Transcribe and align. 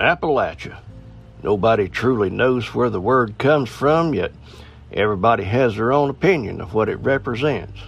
Appalachia. 0.00 0.78
Nobody 1.42 1.88
truly 1.88 2.30
knows 2.30 2.72
where 2.72 2.90
the 2.90 3.00
word 3.00 3.36
comes 3.38 3.68
from, 3.68 4.14
yet 4.14 4.32
everybody 4.92 5.44
has 5.44 5.74
their 5.74 5.92
own 5.92 6.08
opinion 6.08 6.60
of 6.60 6.72
what 6.72 6.88
it 6.88 6.96
represents. 6.96 7.80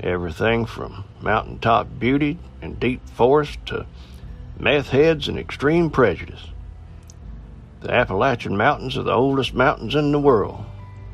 Everything 0.00 0.64
from 0.64 1.04
mountaintop 1.20 1.88
beauty 1.98 2.38
and 2.62 2.80
deep 2.80 3.06
forest 3.10 3.58
to 3.66 3.86
meth 4.58 4.88
heads 4.88 5.28
and 5.28 5.38
extreme 5.38 5.90
prejudice. 5.90 6.48
The 7.80 7.92
Appalachian 7.92 8.56
Mountains 8.56 8.96
are 8.96 9.02
the 9.02 9.12
oldest 9.12 9.52
mountains 9.52 9.94
in 9.94 10.12
the 10.12 10.18
world. 10.18 10.64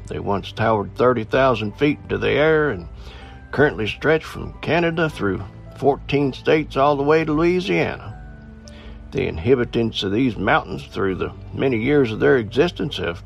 They 0.07 0.21
once 0.21 0.53
towered 0.53 0.95
30,000 0.95 1.73
feet 1.73 1.99
into 2.05 2.19
the 2.19 2.31
air 2.31 2.71
and 2.71 2.89
currently 3.51 3.89
stretch 3.89 4.25
from 4.25 4.53
Canada 4.61 5.11
through 5.11 5.43
14 5.79 6.33
states 6.33 6.77
all 6.77 6.97
the 6.97 7.03
way 7.03 7.25
to 7.25 7.33
Louisiana. 7.33 8.12
The 9.13 9.29
inhabitants 9.29 10.03
of 10.03 10.13
these 10.13 10.39
mountains, 10.39 10.87
through 10.87 11.17
the 11.17 11.33
many 11.53 11.77
years 11.77 12.11
of 12.11 12.19
their 12.19 12.39
existence, 12.39 12.97
have 12.97 13.23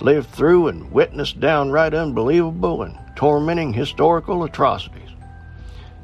lived 0.00 0.30
through 0.30 0.66
and 0.66 0.90
witnessed 0.90 1.38
downright 1.38 1.94
unbelievable 1.94 2.82
and 2.82 2.98
tormenting 3.14 3.72
historical 3.72 4.42
atrocities. 4.42 5.10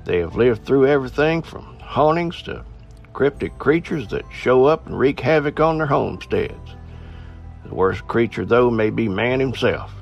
They 0.05 0.19
have 0.19 0.37
lived 0.37 0.65
through 0.65 0.87
everything 0.87 1.43
from 1.43 1.79
hauntings 1.81 2.43
to 2.43 2.65
cryptic 3.13 3.59
creatures 3.59 4.07
that 4.09 4.25
show 4.33 4.67
up 4.67 4.87
and 4.87 4.97
wreak 4.97 5.19
havoc 5.19 5.59
on 5.59 5.79
their 5.79 5.87
homesteads. 5.89 6.77
The 7.65 7.75
worst 7.75 8.07
creature, 8.07 8.45
though, 8.45 8.71
may 8.71 8.91
be 8.91 9.09
man 9.09 9.41
himself. 9.41 9.93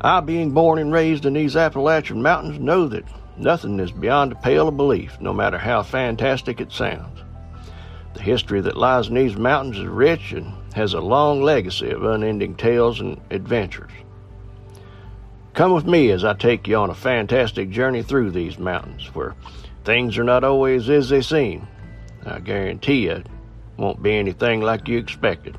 I, 0.00 0.20
being 0.20 0.52
born 0.52 0.78
and 0.78 0.92
raised 0.92 1.26
in 1.26 1.32
these 1.32 1.56
Appalachian 1.56 2.22
mountains, 2.22 2.60
know 2.60 2.86
that 2.88 3.04
nothing 3.36 3.80
is 3.80 3.90
beyond 3.90 4.30
the 4.30 4.36
pale 4.36 4.68
of 4.68 4.76
belief, 4.76 5.20
no 5.20 5.32
matter 5.32 5.58
how 5.58 5.82
fantastic 5.82 6.60
it 6.60 6.70
sounds. 6.70 7.21
The 8.14 8.22
history 8.22 8.60
that 8.60 8.76
lies 8.76 9.08
in 9.08 9.14
these 9.14 9.36
mountains 9.36 9.78
is 9.78 9.86
rich 9.86 10.32
and 10.32 10.52
has 10.74 10.94
a 10.94 11.00
long 11.00 11.42
legacy 11.42 11.90
of 11.90 12.04
unending 12.04 12.54
tales 12.54 13.00
and 13.00 13.20
adventures. 13.30 13.90
Come 15.54 15.72
with 15.72 15.86
me 15.86 16.10
as 16.10 16.24
I 16.24 16.34
take 16.34 16.66
you 16.66 16.76
on 16.76 16.90
a 16.90 16.94
fantastic 16.94 17.70
journey 17.70 18.02
through 18.02 18.30
these 18.30 18.58
mountains, 18.58 19.14
where 19.14 19.34
things 19.84 20.16
are 20.16 20.24
not 20.24 20.44
always 20.44 20.88
as 20.88 21.10
they 21.10 21.20
seem. 21.20 21.66
I 22.24 22.38
guarantee 22.38 23.04
you 23.04 23.12
it 23.12 23.26
won't 23.76 24.02
be 24.02 24.14
anything 24.14 24.60
like 24.60 24.88
you 24.88 24.98
expected. 24.98 25.58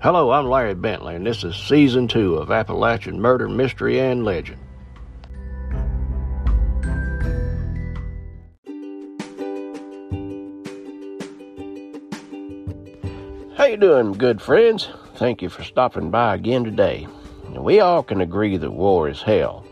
Hello, 0.00 0.30
I'm 0.30 0.48
Larry 0.48 0.74
Bentley, 0.74 1.16
and 1.16 1.26
this 1.26 1.42
is 1.42 1.56
season 1.56 2.06
two 2.08 2.36
of 2.36 2.50
Appalachian 2.50 3.20
Murder, 3.20 3.48
Mystery, 3.48 3.98
and 3.98 4.24
Legend. 4.24 4.60
You 13.74 13.80
doing, 13.80 14.12
good 14.12 14.40
friends? 14.40 14.88
Thank 15.16 15.42
you 15.42 15.48
for 15.48 15.64
stopping 15.64 16.08
by 16.08 16.36
again 16.36 16.62
today. 16.62 17.08
We 17.50 17.80
all 17.80 18.04
can 18.04 18.20
agree 18.20 18.56
that 18.56 18.70
war 18.70 19.08
is 19.08 19.20
hell. 19.20 19.66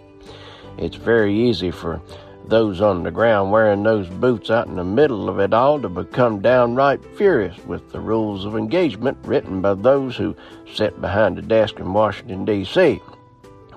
It's 0.76 0.96
very 0.96 1.32
easy 1.32 1.70
for 1.70 2.02
those 2.46 2.80
on 2.80 3.04
the 3.04 3.12
ground 3.12 3.52
wearing 3.52 3.84
those 3.84 4.08
boots 4.08 4.50
out 4.50 4.66
in 4.66 4.74
the 4.74 4.82
middle 4.82 5.28
of 5.28 5.38
it 5.38 5.54
all 5.54 5.80
to 5.80 5.88
become 5.88 6.42
downright 6.42 6.98
furious 7.16 7.56
with 7.64 7.92
the 7.92 8.00
rules 8.00 8.44
of 8.44 8.56
engagement 8.56 9.18
written 9.22 9.62
by 9.62 9.74
those 9.74 10.16
who 10.16 10.34
sit 10.74 11.00
behind 11.00 11.38
a 11.38 11.42
desk 11.42 11.78
in 11.78 11.92
Washington, 11.92 12.44
D.C. 12.44 13.00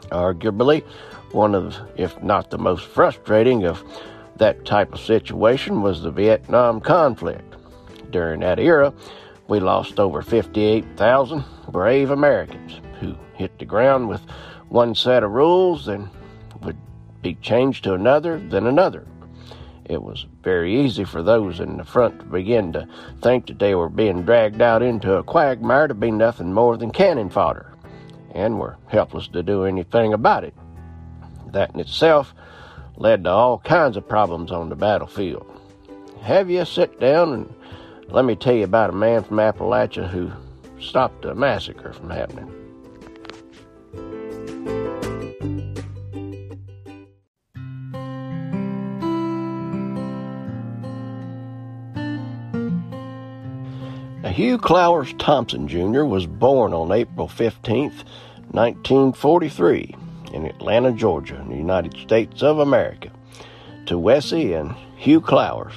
Arguably, 0.10 0.82
one 1.34 1.54
of, 1.54 1.78
if 1.98 2.20
not 2.24 2.50
the 2.50 2.58
most 2.58 2.88
frustrating 2.88 3.66
of 3.66 3.84
that 4.38 4.66
type 4.66 4.92
of 4.92 5.00
situation 5.00 5.84
was 5.84 6.02
the 6.02 6.10
Vietnam 6.10 6.82
conflict. 6.82 7.44
During 8.10 8.40
that 8.40 8.60
era, 8.60 8.92
we 9.48 9.60
lost 9.60 10.00
over 10.00 10.22
58,000 10.22 11.44
brave 11.70 12.10
Americans 12.10 12.80
who 13.00 13.16
hit 13.36 13.58
the 13.60 13.66
ground 13.66 14.10
with 14.10 14.22
one 14.70 14.96
set 14.96 15.24
of 15.24 15.32
rules 15.32 15.88
and 15.88 16.10
would 16.62 16.78
be 17.22 17.36
changed 17.36 17.84
to 17.84 17.94
another, 17.94 18.40
then 18.40 18.66
another. 18.66 19.06
It 19.86 20.02
was 20.02 20.26
very 20.42 20.82
easy 20.84 21.04
for 21.04 21.22
those 21.22 21.60
in 21.60 21.78
the 21.78 21.84
front 21.84 22.20
to 22.20 22.26
begin 22.26 22.74
to 22.74 22.88
think 23.22 23.46
that 23.48 23.60
they 23.60 23.76
were 23.76 23.90
being 23.90 24.24
dragged 24.24 24.62
out 24.62 24.82
into 24.82 25.14
a 25.14 25.24
quagmire 25.24 25.88
to 25.88 25.94
be 25.94 26.10
nothing 26.10 26.52
more 26.52 26.76
than 26.76 26.92
cannon 26.92 27.30
fodder, 27.30 27.72
and 28.34 28.60
were 28.60 28.78
helpless 28.88 29.28
to 29.30 29.44
do 29.44 29.66
anything 29.66 30.14
about 30.14 30.44
it. 30.44 30.56
That 31.52 31.74
in 31.76 31.80
itself 31.80 32.34
led 32.98 33.26
to 33.26 33.30
all 33.30 33.60
kinds 33.60 33.96
of 33.96 34.10
problems 34.10 34.52
on 34.52 34.70
the 34.70 34.76
battlefield. 34.76 35.46
Have 36.22 36.50
you 36.50 36.66
sit 36.66 37.00
down 37.00 37.34
and 37.34 37.55
let 38.10 38.26
me 38.26 38.36
tell 38.36 38.54
you 38.54 38.64
about 38.64 38.92
a 38.92 38.94
man 38.94 39.24
from 39.24 39.38
Appalachia 39.38 40.10
who 40.10 40.32
stopped 40.80 41.26
a 41.26 41.36
massacre 41.36 41.94
from 41.94 42.10
happening. 42.10 42.52
Now, 54.22 54.30
Hugh 54.32 54.58
Clowers 54.58 55.14
Thompson 55.18 55.68
Jr. 55.68 56.04
was 56.06 56.26
born 56.26 56.74
on 56.74 56.92
April 56.92 57.28
15, 57.28 57.92
1943, 58.52 59.96
in 60.34 60.46
Atlanta, 60.46 60.92
Georgia, 60.92 61.36
in 61.36 61.50
the 61.50 61.56
United 61.56 61.98
States 61.98 62.42
of 62.44 62.60
America, 62.60 63.12
to 63.86 63.96
Wessie 64.00 64.54
and 64.60 64.76
Hugh 64.98 65.22
Clowers. 65.22 65.74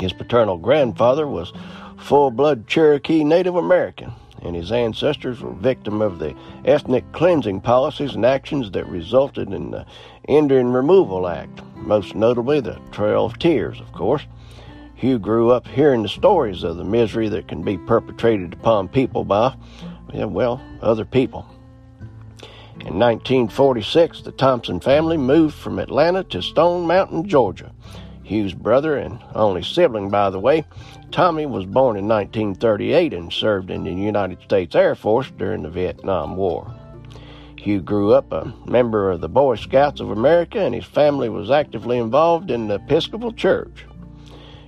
His 0.00 0.12
paternal 0.12 0.56
grandfather 0.56 1.26
was 1.26 1.52
full 1.96 2.30
blood 2.30 2.66
Cherokee 2.66 3.22
Native 3.22 3.54
American, 3.56 4.12
and 4.42 4.56
his 4.56 4.72
ancestors 4.72 5.40
were 5.40 5.52
victims 5.52 6.02
of 6.02 6.18
the 6.18 6.34
ethnic 6.64 7.10
cleansing 7.12 7.60
policies 7.60 8.14
and 8.14 8.26
actions 8.26 8.70
that 8.72 8.86
resulted 8.88 9.52
in 9.52 9.70
the 9.70 9.86
Indian 10.26 10.72
Removal 10.72 11.28
Act, 11.28 11.62
most 11.76 12.14
notably 12.14 12.60
the 12.60 12.80
Trail 12.90 13.26
of 13.26 13.38
Tears, 13.38 13.80
of 13.80 13.92
course. 13.92 14.22
Hugh 14.94 15.18
grew 15.18 15.50
up 15.50 15.66
hearing 15.66 16.02
the 16.02 16.08
stories 16.08 16.62
of 16.62 16.76
the 16.76 16.84
misery 16.84 17.28
that 17.28 17.48
can 17.48 17.62
be 17.62 17.76
perpetrated 17.76 18.52
upon 18.52 18.88
people 18.88 19.24
by, 19.24 19.54
well, 20.12 20.60
other 20.80 21.04
people. 21.04 21.46
In 22.80 22.98
1946, 22.98 24.22
the 24.22 24.32
Thompson 24.32 24.80
family 24.80 25.16
moved 25.16 25.54
from 25.54 25.78
Atlanta 25.78 26.24
to 26.24 26.42
Stone 26.42 26.86
Mountain, 26.86 27.28
Georgia 27.28 27.72
Hugh's 28.24 28.54
brother 28.54 28.96
and 28.96 29.18
only 29.34 29.62
sibling, 29.62 30.10
by 30.10 30.30
the 30.30 30.38
way, 30.38 30.64
Tommy 31.10 31.46
was 31.46 31.66
born 31.66 31.96
in 31.96 32.08
1938 32.08 33.12
and 33.12 33.32
served 33.32 33.70
in 33.70 33.84
the 33.84 33.92
United 33.92 34.40
States 34.42 34.74
Air 34.74 34.94
Force 34.94 35.30
during 35.36 35.62
the 35.62 35.70
Vietnam 35.70 36.36
War. 36.36 36.72
Hugh 37.56 37.80
grew 37.80 38.12
up 38.12 38.32
a 38.32 38.52
member 38.66 39.10
of 39.10 39.20
the 39.20 39.28
Boy 39.28 39.56
Scouts 39.56 40.00
of 40.00 40.10
America 40.10 40.58
and 40.60 40.74
his 40.74 40.84
family 40.84 41.28
was 41.28 41.50
actively 41.50 41.98
involved 41.98 42.50
in 42.50 42.68
the 42.68 42.74
Episcopal 42.74 43.32
Church. 43.32 43.86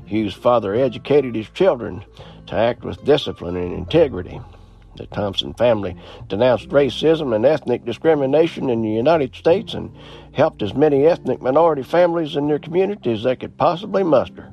Hugh's 0.07 0.35
father 0.35 0.75
educated 0.75 1.35
his 1.35 1.49
children 1.51 2.05
to 2.47 2.55
act 2.55 2.85
with 2.85 3.05
discipline 3.05 3.57
and 3.57 3.73
integrity. 3.73 4.41
The 4.97 5.07
Thompson 5.07 5.55
family 5.55 5.97
denounced 6.29 6.69
racism 6.69 7.35
and 7.35 7.45
ethnic 7.45 7.85
discrimination 7.85 8.71
in 8.71 8.83
the 8.83 8.91
United 8.91 9.35
States 9.35 9.75
and 9.75 9.91
helped 10.35 10.63
as 10.63 10.75
many 10.75 11.07
ethnic 11.07 11.41
minority 11.41 11.83
families 11.83 12.37
in 12.37 12.49
their 12.49 12.59
community 12.59 13.13
as 13.13 13.23
they 13.23 13.37
could 13.37 13.57
possibly 13.57 14.03
muster. 14.03 14.53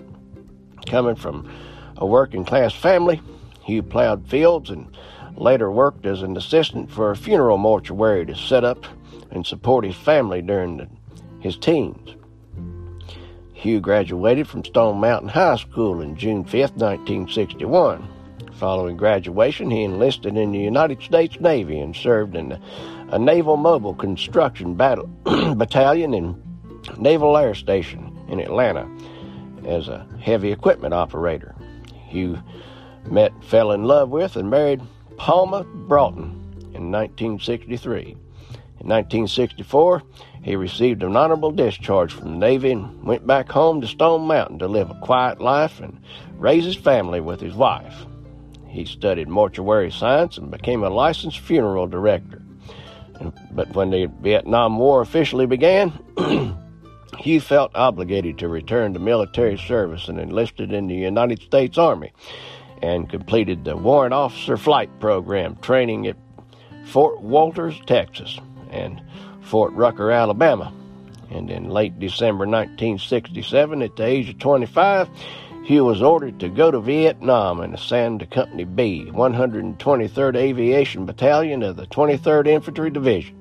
Coming 0.85 1.15
from 1.15 1.51
a 1.97 2.05
working 2.05 2.45
class 2.45 2.73
family, 2.73 3.21
he 3.63 3.81
plowed 3.81 4.27
fields 4.27 4.69
and 4.69 4.95
later 5.35 5.71
worked 5.71 6.05
as 6.05 6.21
an 6.21 6.37
assistant 6.37 6.91
for 6.91 7.11
a 7.11 7.15
funeral 7.15 7.57
mortuary 7.57 8.25
to 8.25 8.35
set 8.35 8.63
up 8.63 8.85
and 9.31 9.45
support 9.45 9.85
his 9.85 9.95
family 9.95 10.41
during 10.41 10.77
the, 10.77 10.87
his 11.39 11.57
teens. 11.57 12.15
Hugh 13.53 13.79
graduated 13.79 14.47
from 14.47 14.65
Stone 14.65 14.99
Mountain 14.99 15.29
High 15.29 15.55
School 15.55 16.01
in 16.01 16.15
June 16.15 16.43
5, 16.43 16.53
1961. 16.53 18.07
Following 18.61 18.95
graduation, 18.95 19.71
he 19.71 19.81
enlisted 19.81 20.37
in 20.37 20.51
the 20.51 20.59
United 20.59 21.01
States 21.01 21.39
Navy 21.39 21.79
and 21.79 21.95
served 21.95 22.35
in 22.35 22.59
a 23.09 23.17
Naval 23.17 23.57
Mobile 23.57 23.95
Construction 23.95 24.75
battle, 24.75 25.07
Battalion 25.55 26.13
in 26.13 26.39
Naval 26.99 27.35
Air 27.35 27.55
Station 27.55 28.15
in 28.29 28.39
Atlanta 28.39 28.87
as 29.65 29.87
a 29.87 30.05
heavy 30.21 30.51
equipment 30.51 30.93
operator. 30.93 31.55
Hugh 32.07 32.37
met, 33.09 33.31
fell 33.43 33.71
in 33.71 33.85
love 33.85 34.09
with, 34.09 34.35
and 34.35 34.51
married 34.51 34.83
Palma 35.17 35.63
Broughton 35.63 36.29
in 36.75 36.91
1963. 36.91 38.11
In 38.11 38.87
1964, 38.87 40.03
he 40.43 40.55
received 40.55 41.01
an 41.01 41.15
honorable 41.15 41.49
discharge 41.49 42.13
from 42.13 42.33
the 42.33 42.37
Navy 42.37 42.73
and 42.73 43.03
went 43.03 43.25
back 43.25 43.51
home 43.51 43.81
to 43.81 43.87
Stone 43.87 44.27
Mountain 44.27 44.59
to 44.59 44.67
live 44.67 44.91
a 44.91 44.99
quiet 45.01 45.41
life 45.41 45.79
and 45.79 45.99
raise 46.37 46.63
his 46.63 46.75
family 46.75 47.19
with 47.19 47.41
his 47.41 47.55
wife. 47.55 48.05
He 48.71 48.85
studied 48.85 49.27
mortuary 49.27 49.91
science 49.91 50.37
and 50.37 50.49
became 50.49 50.83
a 50.83 50.89
licensed 50.89 51.39
funeral 51.39 51.87
director. 51.87 52.41
But 53.51 53.75
when 53.75 53.91
the 53.91 54.05
Vietnam 54.21 54.79
War 54.79 55.01
officially 55.01 55.45
began, 55.45 55.91
he 57.17 57.37
felt 57.39 57.71
obligated 57.75 58.37
to 58.39 58.47
return 58.47 58.93
to 58.93 58.99
military 58.99 59.57
service 59.57 60.07
and 60.07 60.19
enlisted 60.19 60.71
in 60.71 60.87
the 60.87 60.95
United 60.95 61.41
States 61.41 61.77
Army. 61.77 62.13
and 62.81 63.07
completed 63.09 63.63
the 63.63 63.77
Warrant 63.77 64.13
Officer 64.13 64.57
Flight 64.57 64.89
Program 64.99 65.55
training 65.57 66.07
at 66.07 66.17
Fort 66.85 67.21
Walters, 67.21 67.79
Texas, 67.85 68.39
and 68.71 68.99
Fort 69.41 69.71
Rucker, 69.73 70.09
Alabama. 70.09 70.73
And 71.29 71.51
in 71.51 71.69
late 71.69 71.99
December 71.99 72.45
1967, 72.47 73.83
at 73.83 73.95
the 73.95 74.03
age 74.03 74.29
of 74.29 74.39
25, 74.39 75.09
he 75.63 75.79
was 75.79 76.01
ordered 76.01 76.39
to 76.39 76.49
go 76.49 76.71
to 76.71 76.79
Vietnam 76.79 77.59
and 77.59 77.75
ascend 77.75 78.19
to 78.19 78.25
Company 78.25 78.63
B, 78.63 79.09
123rd 79.11 80.35
Aviation 80.35 81.05
Battalion 81.05 81.61
of 81.63 81.75
the 81.75 81.85
23rd 81.87 82.47
Infantry 82.47 82.89
Division. 82.89 83.37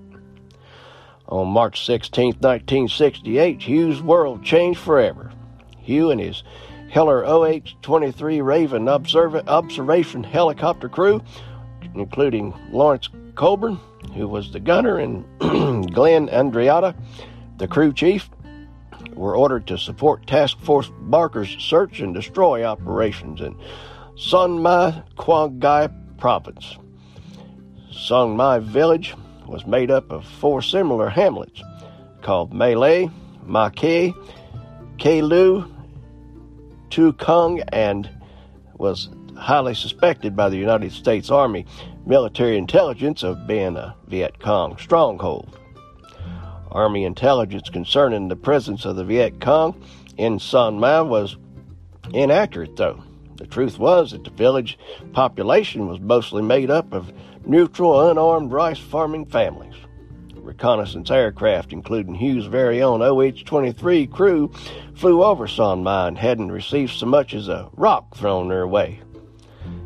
On 1.29 1.49
March 1.49 1.87
16, 1.87 2.27
1968, 2.41 3.63
Hugh's 3.63 4.03
world 4.03 4.45
changed 4.45 4.81
forever. 4.81 5.31
Hugh 5.79 6.11
and 6.11 6.21
his 6.21 6.43
Hiller 6.89 7.25
OH 7.25 7.77
23 7.83 8.41
Raven 8.41 8.89
observation 8.89 10.25
helicopter 10.25 10.89
crew, 10.89 11.23
including 11.95 12.53
Lawrence 12.73 13.09
Colburn, 13.37 13.79
who 14.15 14.27
was 14.27 14.53
the 14.53 14.61
gunner, 14.61 14.99
and 14.99 15.25
Glenn 15.95 16.29
Andreotta, 16.29 16.95
the 17.59 17.69
crew 17.69 17.93
chief, 17.93 18.29
were 19.15 19.37
ordered 19.37 19.67
to 19.67 19.79
support 19.79 20.27
Task 20.27 20.59
Force 20.61 20.91
Barker's 21.01 21.57
search 21.59 22.01
and 22.01 22.15
destroy 22.15 22.65
operations 22.65 23.41
in 23.41 23.57
Son 24.17 24.61
Mai 24.63 25.03
Quang 25.17 25.61
province. 26.19 26.77
Song 27.91 28.37
Mai 28.37 28.59
village 28.59 29.15
was 29.47 29.67
made 29.67 29.91
up 29.91 30.11
of 30.11 30.25
four 30.25 30.63
similar 30.63 31.09
hamlets 31.09 31.63
called 32.23 32.53
Malay, 32.53 33.09
My 33.45 33.71
Khe, 33.71 34.15
Lu, 35.05 35.65
Tu 36.91 37.13
Cung, 37.15 37.61
and 37.69 38.09
was 38.79 39.09
highly 39.37 39.75
suspected 39.75 40.37
by 40.37 40.49
the 40.49 40.57
United 40.57 40.93
States 40.93 41.31
Army 41.31 41.67
military 42.07 42.59
intelligence 42.59 43.23
of 43.23 43.47
being 43.47 43.77
a 43.77 43.95
Viet 44.09 44.39
Cong 44.41 44.77
stronghold. 44.79 45.60
Army 46.73 47.05
intelligence 47.05 47.69
concerning 47.69 48.29
the 48.29 48.37
presence 48.37 48.85
of 48.85 48.97
the 48.97 49.05
Viet 49.05 49.41
Cong 49.41 49.81
in 50.17 50.39
Son 50.39 50.79
Mai 50.79 51.01
was 51.01 51.37
inaccurate, 52.13 52.77
though. 52.77 53.03
The 53.37 53.47
truth 53.47 53.79
was 53.79 54.11
that 54.11 54.25
the 54.25 54.31
village 54.31 54.79
population 55.13 55.87
was 55.87 55.99
mostly 56.01 56.43
made 56.43 56.71
up 56.71 56.93
of 56.93 57.13
neutral, 57.47 58.11
unarmed 58.11 58.53
rice 58.53 58.79
farming 58.79 59.27
families. 59.27 59.75
Reconnaissance 60.35 61.11
aircraft, 61.11 61.73
including 61.73 62.15
Hughes' 62.15 62.47
very 62.47 62.83
own 62.83 63.03
OH 63.03 63.45
23 63.45 64.07
crew, 64.07 64.51
flew 64.95 65.23
over 65.23 65.47
Son 65.47 65.83
Mai 65.83 66.09
and 66.09 66.19
hadn't 66.19 66.53
received 66.53 66.93
so 66.93 67.07
much 67.07 67.35
as 67.35 67.49
a 67.49 67.71
rock 67.77 68.17
thrown 68.17 68.49
their 68.49 68.67
way. 68.67 69.01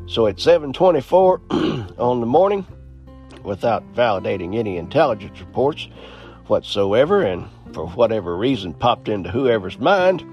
So 0.07 0.27
at 0.27 0.37
7:24 0.37 1.99
on 1.99 2.21
the 2.21 2.27
morning, 2.27 2.67
without 3.43 3.85
validating 3.95 4.57
any 4.57 4.77
intelligence 4.77 5.39
reports 5.41 5.89
whatsoever, 6.47 7.23
and 7.23 7.49
for 7.73 7.87
whatever 7.89 8.37
reason 8.37 8.75
popped 8.75 9.09
into 9.09 9.31
whoever's 9.31 9.79
mind, 9.79 10.25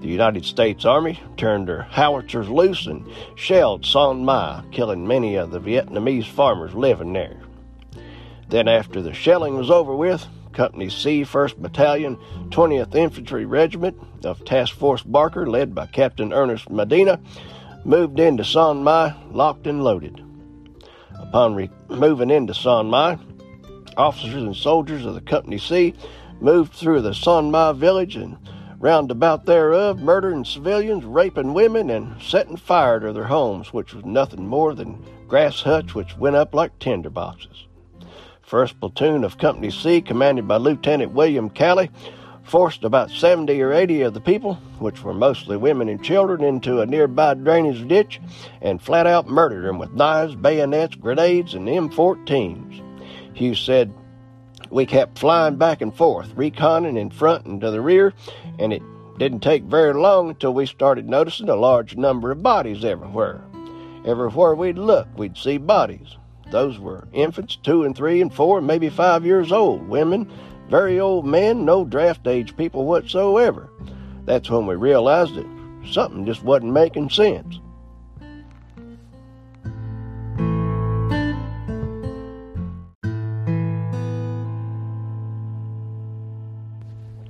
the 0.00 0.08
United 0.08 0.44
States 0.44 0.84
Army 0.84 1.20
turned 1.36 1.68
their 1.68 1.82
howitzers 1.82 2.48
loose 2.48 2.86
and 2.86 3.04
shelled 3.34 3.84
Son 3.84 4.24
Mai, 4.24 4.62
killing 4.70 5.06
many 5.06 5.34
of 5.34 5.50
the 5.50 5.60
Vietnamese 5.60 6.26
farmers 6.26 6.74
living 6.74 7.12
there. 7.12 7.40
Then, 8.48 8.68
after 8.68 9.02
the 9.02 9.12
shelling 9.12 9.56
was 9.56 9.70
over 9.70 9.94
with, 9.94 10.26
Company 10.52 10.88
C, 10.88 11.22
1st 11.22 11.58
Battalion, 11.58 12.16
20th 12.48 12.94
Infantry 12.94 13.44
Regiment 13.44 13.96
of 14.24 14.44
Task 14.44 14.74
Force 14.74 15.02
Barker, 15.02 15.46
led 15.46 15.74
by 15.74 15.86
Captain 15.86 16.32
Ernest 16.32 16.70
Medina, 16.70 17.20
moved 17.84 18.18
into 18.18 18.44
Son 18.44 18.82
Mai, 18.82 19.14
locked 19.30 19.66
and 19.66 19.84
loaded. 19.84 20.24
Upon 21.18 21.54
re- 21.54 21.70
moving 21.88 22.30
into 22.30 22.54
Son 22.54 22.88
Mai, 22.88 23.18
officers 23.98 24.42
and 24.42 24.56
soldiers 24.56 25.04
of 25.04 25.14
the 25.14 25.20
Company 25.20 25.58
C 25.58 25.92
moved 26.40 26.72
through 26.72 27.02
the 27.02 27.12
Son 27.12 27.50
Mai 27.50 27.72
village 27.72 28.14
and 28.14 28.38
roundabout 28.78 29.44
thereof, 29.44 29.98
murdering 30.00 30.44
civilians, 30.44 31.04
raping 31.04 31.52
women, 31.52 31.90
and 31.90 32.22
setting 32.22 32.56
fire 32.56 33.00
to 33.00 33.12
their 33.12 33.24
homes, 33.24 33.72
which 33.72 33.92
was 33.92 34.04
nothing 34.04 34.46
more 34.46 34.72
than 34.72 35.04
grass 35.26 35.62
huts 35.62 35.96
which 35.96 36.16
went 36.16 36.36
up 36.36 36.54
like 36.54 36.78
tinder 36.78 37.10
boxes. 37.10 37.66
First 38.42 38.78
platoon 38.78 39.24
of 39.24 39.36
Company 39.36 39.70
C, 39.70 40.00
commanded 40.00 40.46
by 40.46 40.56
Lieutenant 40.58 41.12
William 41.12 41.50
Calley, 41.50 41.90
forced 42.44 42.84
about 42.84 43.10
70 43.10 43.60
or 43.60 43.72
80 43.72 44.02
of 44.02 44.14
the 44.14 44.20
people, 44.20 44.54
which 44.78 45.02
were 45.02 45.12
mostly 45.12 45.56
women 45.56 45.88
and 45.88 46.02
children, 46.02 46.42
into 46.42 46.80
a 46.80 46.86
nearby 46.86 47.34
drainage 47.34 47.86
ditch 47.88 48.20
and 48.62 48.80
flat 48.80 49.06
out 49.06 49.28
murdered 49.28 49.64
them 49.64 49.78
with 49.78 49.92
knives, 49.92 50.36
bayonets, 50.36 50.94
grenades, 50.94 51.52
and 51.52 51.66
M14s. 51.66 52.87
Hughes 53.38 53.60
said, 53.60 53.94
We 54.68 54.84
kept 54.84 55.18
flying 55.18 55.56
back 55.56 55.80
and 55.80 55.94
forth, 55.94 56.34
reconning 56.34 56.98
in 56.98 57.10
front 57.10 57.46
and 57.46 57.60
to 57.60 57.70
the 57.70 57.80
rear, 57.80 58.12
and 58.58 58.72
it 58.72 58.82
didn't 59.18 59.40
take 59.40 59.62
very 59.62 59.94
long 59.94 60.30
until 60.30 60.52
we 60.52 60.66
started 60.66 61.08
noticing 61.08 61.48
a 61.48 61.54
large 61.54 61.96
number 61.96 62.32
of 62.32 62.42
bodies 62.42 62.84
everywhere. 62.84 63.44
Everywhere 64.04 64.56
we'd 64.56 64.78
look, 64.78 65.06
we'd 65.16 65.36
see 65.36 65.56
bodies. 65.56 66.16
Those 66.50 66.80
were 66.80 67.06
infants, 67.12 67.56
two 67.56 67.84
and 67.84 67.96
three 67.96 68.20
and 68.20 68.34
four, 68.34 68.60
maybe 68.60 68.88
five 68.88 69.24
years 69.24 69.52
old, 69.52 69.88
women, 69.88 70.28
very 70.68 70.98
old 70.98 71.24
men, 71.24 71.64
no 71.64 71.84
draft 71.84 72.26
age 72.26 72.56
people 72.56 72.86
whatsoever. 72.86 73.70
That's 74.24 74.50
when 74.50 74.66
we 74.66 74.74
realized 74.74 75.36
that 75.36 75.46
something 75.88 76.26
just 76.26 76.42
wasn't 76.42 76.72
making 76.72 77.10
sense. 77.10 77.60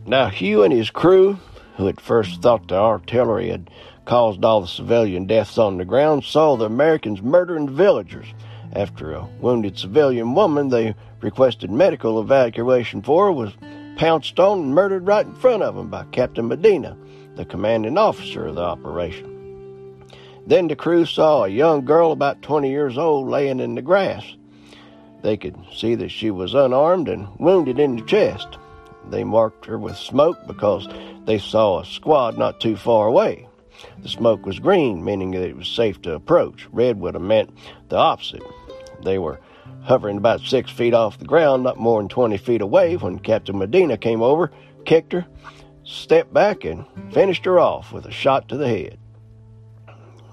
Now, 0.09 0.29
Hugh 0.29 0.63
and 0.63 0.73
his 0.73 0.89
crew, 0.89 1.39
who 1.77 1.87
at 1.87 2.01
first 2.01 2.41
thought 2.41 2.67
the 2.67 2.77
artillery 2.77 3.51
had 3.51 3.69
caused 4.07 4.43
all 4.43 4.63
the 4.63 4.67
civilian 4.67 5.27
deaths 5.27 5.59
on 5.59 5.77
the 5.77 5.85
ground, 5.85 6.25
saw 6.25 6.57
the 6.57 6.65
Americans 6.65 7.21
murdering 7.21 7.69
villagers. 7.69 8.27
After 8.73 9.13
a 9.13 9.29
wounded 9.39 9.79
civilian 9.79 10.35
woman 10.35 10.71
they 10.71 10.95
requested 11.21 11.71
medical 11.71 12.19
evacuation 12.23 13.03
for 13.03 13.31
was 13.33 13.53
pounced 13.97 14.41
on 14.41 14.61
and 14.61 14.75
murdered 14.75 15.07
right 15.07 15.27
in 15.27 15.35
front 15.35 15.63
of 15.63 15.75
them 15.75 15.91
by 15.91 16.05
Captain 16.05 16.49
Medina, 16.49 16.97
the 17.37 17.45
commanding 17.45 17.99
officer 17.99 18.47
of 18.47 18.55
the 18.55 18.63
operation. 18.63 20.07
Then 20.47 20.69
the 20.69 20.77
crew 20.77 21.05
saw 21.05 21.45
a 21.45 21.49
young 21.49 21.85
girl 21.85 22.13
about 22.13 22.41
20 22.41 22.71
years 22.71 22.97
old 22.97 23.29
laying 23.29 23.61
in 23.61 23.75
the 23.75 23.83
grass. 23.83 24.25
They 25.21 25.37
could 25.37 25.59
see 25.71 25.97
that 25.97 26.11
she 26.11 26.31
was 26.31 26.55
unarmed 26.55 27.09
and 27.09 27.29
wounded 27.39 27.79
in 27.79 27.97
the 27.97 28.03
chest. 28.07 28.57
They 29.11 29.25
marked 29.25 29.67
her 29.67 29.79
with 29.79 29.97
smoke 29.97 30.39
because 30.47 30.89
they 31.25 31.39
saw 31.39 31.81
a 31.81 31.87
squad 31.87 32.39
not 32.39 32.61
too 32.61 32.77
far 32.77 33.07
away. 33.07 33.47
The 34.03 34.09
smoke 34.09 34.45
was 34.45 34.59
green, 34.59 35.05
meaning 35.05 35.31
that 35.33 35.49
it 35.49 35.57
was 35.57 35.69
safe 35.69 36.03
to 36.03 36.15
approach. 36.15 36.67
Red 36.73 37.01
would 37.01 37.15
have 37.15 37.23
meant 37.23 37.57
the 37.89 37.97
opposite. 37.97 38.43
They 39.03 39.19
were 39.19 39.41
hovering 39.83 40.17
about 40.17 40.41
six 40.41 40.71
feet 40.71 40.95
off 40.95 41.19
the 41.19 41.25
ground, 41.25 41.63
not 41.63 41.79
more 41.79 42.01
than 42.01 42.09
20 42.09 42.37
feet 42.39 42.61
away, 42.61 42.97
when 42.97 43.19
Captain 43.19 43.59
Medina 43.59 43.97
came 43.97 44.23
over, 44.23 44.51
kicked 44.85 45.13
her, 45.13 45.27
stepped 45.85 46.33
back, 46.33 46.65
and 46.65 46.85
finished 47.13 47.45
her 47.45 47.59
off 47.59 47.93
with 47.93 48.07
a 48.07 48.11
shot 48.11 48.49
to 48.49 48.57
the 48.57 48.69
head. 48.69 48.99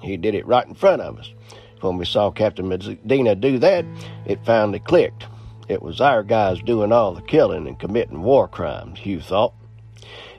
He 0.02 0.18
did 0.18 0.36
it 0.36 0.46
right 0.46 0.68
in 0.68 0.76
front 0.76 1.02
of 1.02 1.18
us. 1.18 1.34
When 1.82 1.98
we 1.98 2.06
saw 2.06 2.32
Captain 2.32 2.68
Medina 2.68 3.36
do 3.36 3.60
that, 3.60 3.86
it 4.26 4.44
finally 4.46 4.80
clicked. 4.80 5.28
It 5.68 5.82
was 5.82 6.00
our 6.00 6.24
guys 6.24 6.60
doing 6.62 6.92
all 6.92 7.14
the 7.14 7.22
killing 7.22 7.68
and 7.68 7.80
committing 7.80 8.22
war 8.22 8.48
crimes, 8.48 9.00
Hugh 9.00 9.22
thought. 9.22 9.54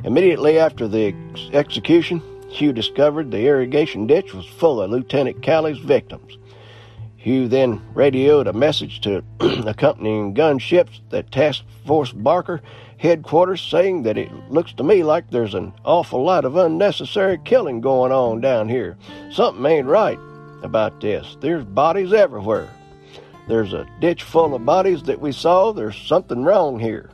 Immediately 0.04 0.59
after 0.59 0.87
the 0.87 1.14
ex- 1.33 1.50
execution, 1.52 2.23
Hugh 2.49 2.73
discovered 2.73 3.30
the 3.30 3.47
irrigation 3.47 4.06
ditch 4.06 4.33
was 4.33 4.47
full 4.47 4.80
of 4.80 4.90
Lieutenant 4.90 5.42
Calley's 5.42 5.78
victims. 5.78 6.38
Hugh 7.16 7.49
then 7.49 7.83
radioed 7.92 8.47
a 8.47 8.52
message 8.52 9.00
to 9.00 9.25
accompanying 9.40 10.33
gunships 10.33 11.00
at 11.12 11.33
Task 11.33 11.64
Force 11.85 12.12
Barker 12.12 12.62
headquarters 12.99 13.61
saying 13.61 14.04
that 14.04 14.16
it 14.16 14.30
looks 14.49 14.73
to 14.75 14.85
me 14.85 15.02
like 15.02 15.30
there's 15.30 15.54
an 15.54 15.73
awful 15.85 16.23
lot 16.23 16.45
of 16.45 16.56
unnecessary 16.56 17.38
killing 17.45 17.80
going 17.80 18.12
on 18.12 18.40
down 18.40 18.68
here. 18.68 18.97
Something 19.33 19.66
ain't 19.66 19.88
right 19.88 20.18
about 20.62 21.00
this. 21.00 21.37
There's 21.40 21.64
bodies 21.64 22.12
everywhere. 22.12 22.71
There's 23.49 23.73
a 23.73 23.87
ditch 24.00 24.23
full 24.23 24.55
of 24.55 24.65
bodies 24.65 25.05
that 25.05 25.21
we 25.21 25.33
saw. 25.33 25.73
There's 25.73 25.97
something 25.97 26.43
wrong 26.43 26.79
here. 26.79 27.11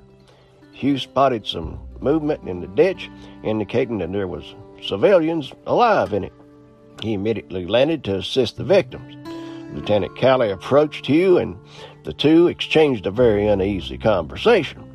Hugh 0.72 0.98
spotted 0.98 1.46
some 1.46 1.78
movement 2.00 2.48
in 2.48 2.60
the 2.60 2.68
ditch, 2.68 3.10
indicating 3.44 3.98
that 3.98 4.12
there 4.12 4.26
was 4.26 4.54
civilians 4.82 5.52
alive 5.66 6.12
in 6.12 6.24
it. 6.24 6.32
He 7.02 7.12
immediately 7.12 7.66
landed 7.66 8.02
to 8.04 8.16
assist 8.16 8.56
the 8.56 8.64
victims. 8.64 9.16
Lieutenant 9.74 10.16
Calley 10.16 10.50
approached 10.50 11.06
Hugh, 11.06 11.38
and 11.38 11.56
the 12.04 12.12
two 12.12 12.48
exchanged 12.48 13.06
a 13.06 13.10
very 13.10 13.46
uneasy 13.46 13.98
conversation. 13.98 14.88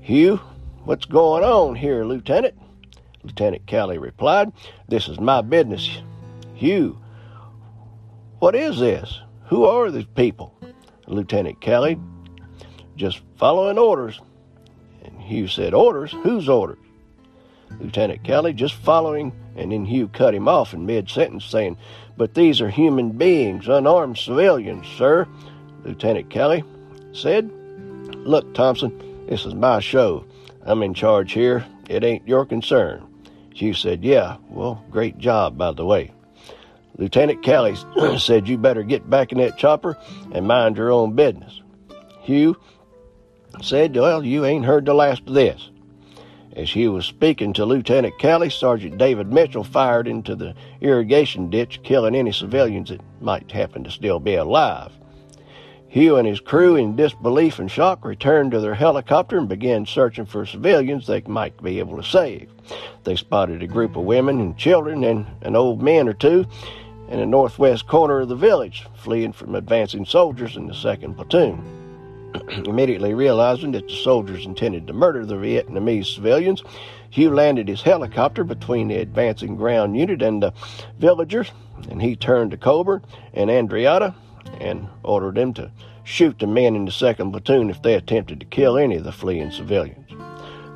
Hugh, 0.00 0.40
what's 0.84 1.04
going 1.04 1.44
on 1.44 1.74
here, 1.74 2.04
Lieutenant? 2.04 2.54
Lieutenant 3.22 3.66
Calley 3.66 3.98
replied, 3.98 4.52
This 4.88 5.08
is 5.08 5.18
my 5.18 5.40
business. 5.40 5.98
Hugh, 6.54 6.98
What 8.38 8.54
is 8.54 8.78
this? 8.78 9.20
Who 9.46 9.64
are 9.64 9.90
these 9.90 10.06
people? 10.14 10.54
Lieutenant 11.06 11.60
Calley, 11.60 11.98
just 12.96 13.20
following 13.36 13.78
orders. 13.78 14.20
And 15.02 15.20
Hugh 15.20 15.48
said, 15.48 15.74
Orders? 15.74 16.12
Whose 16.22 16.48
orders? 16.48 16.78
Lieutenant 17.78 18.24
Calley, 18.24 18.52
just 18.52 18.74
following. 18.74 19.32
And 19.56 19.70
then 19.70 19.84
Hugh 19.84 20.08
cut 20.08 20.34
him 20.34 20.48
off 20.48 20.72
in 20.72 20.86
mid 20.86 21.10
sentence, 21.10 21.44
saying, 21.44 21.76
But 22.16 22.34
these 22.34 22.60
are 22.60 22.70
human 22.70 23.10
beings, 23.10 23.68
unarmed 23.68 24.18
civilians, 24.18 24.86
sir. 24.96 25.28
Lieutenant 25.84 26.30
Calley 26.30 26.64
said, 27.12 27.50
Look, 28.14 28.54
Thompson, 28.54 29.26
this 29.26 29.44
is 29.44 29.54
my 29.54 29.80
show. 29.80 30.24
I'm 30.62 30.82
in 30.82 30.94
charge 30.94 31.32
here. 31.32 31.66
It 31.88 32.02
ain't 32.02 32.26
your 32.26 32.46
concern. 32.46 33.06
Hugh 33.52 33.74
said, 33.74 34.02
Yeah, 34.02 34.38
well, 34.48 34.82
great 34.90 35.18
job, 35.18 35.58
by 35.58 35.72
the 35.72 35.84
way. 35.84 36.13
Lieutenant 36.96 37.42
Calley 37.42 37.76
said, 38.18 38.48
You 38.48 38.56
better 38.58 38.82
get 38.82 39.08
back 39.08 39.32
in 39.32 39.38
that 39.38 39.58
chopper 39.58 39.96
and 40.32 40.46
mind 40.46 40.76
your 40.76 40.92
own 40.92 41.14
business. 41.14 41.60
Hugh 42.20 42.56
said, 43.62 43.94
Well, 43.96 44.24
you 44.24 44.44
ain't 44.44 44.64
heard 44.64 44.86
the 44.86 44.94
last 44.94 45.22
of 45.26 45.34
this. 45.34 45.70
As 46.54 46.70
Hugh 46.70 46.92
was 46.92 47.04
speaking 47.04 47.52
to 47.54 47.64
Lieutenant 47.64 48.16
Calley, 48.20 48.48
Sergeant 48.48 48.96
David 48.96 49.32
Mitchell 49.32 49.64
fired 49.64 50.06
into 50.06 50.36
the 50.36 50.54
irrigation 50.80 51.50
ditch, 51.50 51.80
killing 51.82 52.14
any 52.14 52.30
civilians 52.30 52.90
that 52.90 53.00
might 53.20 53.50
happen 53.50 53.82
to 53.82 53.90
still 53.90 54.20
be 54.20 54.36
alive. 54.36 54.92
Hugh 55.88 56.16
and 56.16 56.26
his 56.26 56.40
crew, 56.40 56.76
in 56.76 56.94
disbelief 56.96 57.58
and 57.58 57.70
shock, 57.70 58.04
returned 58.04 58.52
to 58.52 58.60
their 58.60 58.74
helicopter 58.74 59.38
and 59.38 59.48
began 59.48 59.84
searching 59.84 60.26
for 60.26 60.46
civilians 60.46 61.06
they 61.06 61.22
might 61.22 61.60
be 61.62 61.80
able 61.80 61.96
to 61.96 62.08
save. 62.08 62.50
They 63.02 63.16
spotted 63.16 63.62
a 63.62 63.68
group 63.68 63.96
of 63.96 64.04
women 64.04 64.40
and 64.40 64.56
children 64.56 65.04
and 65.04 65.26
an 65.42 65.54
old 65.56 65.82
man 65.82 66.08
or 66.08 66.14
two 66.14 66.46
in 67.14 67.20
the 67.20 67.26
northwest 67.26 67.86
corner 67.86 68.22
of 68.22 68.28
the 68.28 68.34
village, 68.34 68.88
fleeing 68.96 69.32
from 69.32 69.54
advancing 69.54 70.04
soldiers 70.04 70.56
in 70.56 70.66
the 70.66 70.74
second 70.74 71.14
platoon. 71.14 71.62
Immediately 72.66 73.14
realizing 73.14 73.70
that 73.70 73.86
the 73.86 73.94
soldiers 73.94 74.44
intended 74.44 74.88
to 74.88 74.92
murder 74.92 75.24
the 75.24 75.36
Vietnamese 75.36 76.12
civilians, 76.12 76.64
Hugh 77.10 77.30
landed 77.30 77.68
his 77.68 77.82
helicopter 77.82 78.42
between 78.42 78.88
the 78.88 78.96
advancing 78.96 79.54
ground 79.54 79.96
unit 79.96 80.22
and 80.22 80.42
the 80.42 80.52
villagers, 80.98 81.52
and 81.88 82.02
he 82.02 82.16
turned 82.16 82.50
to 82.50 82.56
Coburn 82.56 83.04
and 83.32 83.48
Andreotta 83.48 84.12
and 84.58 84.88
ordered 85.04 85.36
them 85.36 85.54
to 85.54 85.70
shoot 86.02 86.40
the 86.40 86.48
men 86.48 86.74
in 86.74 86.84
the 86.84 86.90
second 86.90 87.30
platoon 87.30 87.70
if 87.70 87.80
they 87.80 87.94
attempted 87.94 88.40
to 88.40 88.46
kill 88.46 88.76
any 88.76 88.96
of 88.96 89.04
the 89.04 89.12
fleeing 89.12 89.52
civilians. 89.52 90.10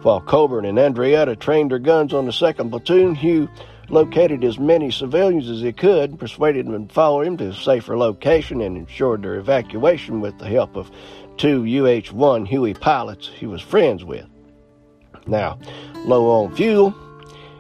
While 0.03 0.21
Coburn 0.21 0.67
and 0.67 0.79
Andreotta 0.79 1.37
trained 1.37 1.73
their 1.73 1.81
guns 1.81 2.15
on 2.15 2.27
the 2.27 2.33
second 2.33 2.71
platoon, 2.71 3.17
Hugh 3.17 3.49
located 3.91 4.45
as 4.45 4.59
many 4.59 4.91
civilians 4.91 5.49
as 5.49 5.61
he 5.61 5.73
could, 5.73 6.19
persuaded 6.19 6.67
them 6.67 6.89
to 6.89 6.95
follow 6.95 7.23
him 7.23 7.37
to 7.39 7.49
a 7.49 7.55
safer 7.55 7.97
location, 7.97 8.61
and 8.61 8.77
ensured 8.77 9.23
their 9.23 9.37
evacuation 9.37 10.21
with 10.21 10.39
the 10.39 10.49
help 10.49 10.77
of 10.77 10.91
two 11.37 11.65
UH 11.65 12.13
1 12.13 12.47
Huey 12.47 12.75
pilots 12.75 13.29
he 13.29 13.47
was 13.47 13.63
friends 13.63 14.05
with. 14.05 14.27
Now, 15.27 15.59
low 16.05 16.31
on 16.31 16.55
fuel, 16.55 16.95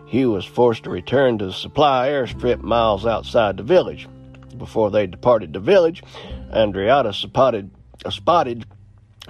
Hugh 0.06 0.30
was 0.32 0.44
forced 0.44 0.85
to 0.85 0.90
return 0.90 1.38
to 1.38 1.47
the 1.47 1.52
supply 1.52 2.08
airstrip 2.08 2.62
miles 2.62 3.04
outside 3.04 3.56
the 3.56 3.62
village. 3.62 4.08
Before 4.56 4.90
they 4.90 5.06
departed 5.06 5.52
the 5.52 5.61
village, 5.61 6.02
Andreotta 6.52 7.14
spotted, 7.14 7.70
a 8.04 8.11
spotted 8.11 8.66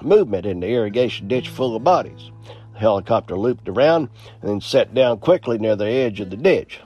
movement 0.00 0.46
in 0.46 0.60
the 0.60 0.68
irrigation 0.68 1.28
ditch 1.28 1.48
full 1.48 1.74
of 1.74 1.84
bodies. 1.84 2.30
The 2.74 2.78
helicopter 2.78 3.36
looped 3.36 3.68
around 3.68 4.08
and 4.40 4.50
then 4.50 4.60
set 4.60 4.94
down 4.94 5.18
quickly 5.18 5.58
near 5.58 5.74
the 5.74 5.90
edge 5.90 6.20
of 6.20 6.30
the 6.30 6.36
ditch. 6.36 6.80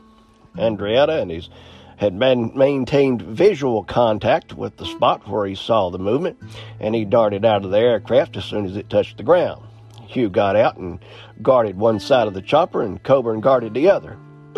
Andreotta 0.57 1.21
and 1.21 1.31
he's 1.31 1.49
had 1.97 2.15
man, 2.15 2.51
maintained 2.57 3.23
visual 3.23 3.85
contact 3.85 4.55
with 4.55 4.77
the 4.77 4.87
spot 4.87 5.29
where 5.29 5.47
he 5.47 5.55
saw 5.55 5.89
the 5.89 5.99
movement, 5.99 6.37
and 6.81 6.95
he 6.95 7.05
darted 7.05 7.45
out 7.45 7.65
of 7.65 7.71
the 7.71 7.79
aircraft 7.79 8.37
as 8.37 8.45
soon 8.45 8.67
as 8.67 8.77
it 8.77 8.91
touched 8.91 9.19
the 9.19 9.23
ground. 9.23 9.63
Hugh 10.07 10.29
got 10.29 10.57
out 10.57 10.77
and 10.79 10.99
guarded 11.43 11.79
one 11.79 12.01
side 12.01 12.27
of 12.27 12.35
the 12.35 12.43
chopper, 12.43 12.83
and 12.83 13.03
Coburn 13.03 13.41
guarded 13.41 13.73
the 13.73 13.89
other. 13.89 14.19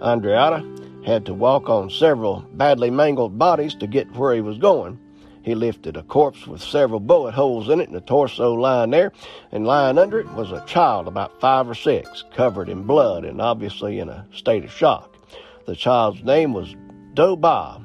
Andreotta 0.00 1.06
had 1.06 1.24
to 1.26 1.32
walk 1.32 1.70
on 1.70 1.88
several 1.88 2.40
badly 2.52 2.90
mangled 2.90 3.38
bodies 3.38 3.74
to 3.76 3.86
get 3.86 4.12
where 4.12 4.34
he 4.34 4.42
was 4.42 4.58
going. 4.58 4.98
He 5.48 5.54
lifted 5.54 5.96
a 5.96 6.02
corpse 6.02 6.46
with 6.46 6.60
several 6.60 7.00
bullet 7.00 7.32
holes 7.32 7.70
in 7.70 7.80
it 7.80 7.88
and 7.88 7.96
a 7.96 8.02
torso 8.02 8.52
lying 8.52 8.90
there, 8.90 9.12
and 9.50 9.66
lying 9.66 9.96
under 9.96 10.20
it 10.20 10.30
was 10.32 10.52
a 10.52 10.62
child 10.66 11.08
about 11.08 11.40
five 11.40 11.70
or 11.70 11.74
six, 11.74 12.22
covered 12.34 12.68
in 12.68 12.82
blood 12.82 13.24
and 13.24 13.40
obviously 13.40 13.98
in 13.98 14.10
a 14.10 14.26
state 14.30 14.62
of 14.62 14.70
shock. 14.70 15.16
The 15.64 15.74
child's 15.74 16.22
name 16.22 16.52
was 16.52 16.76
Do 17.14 17.34
Ba 17.34 17.80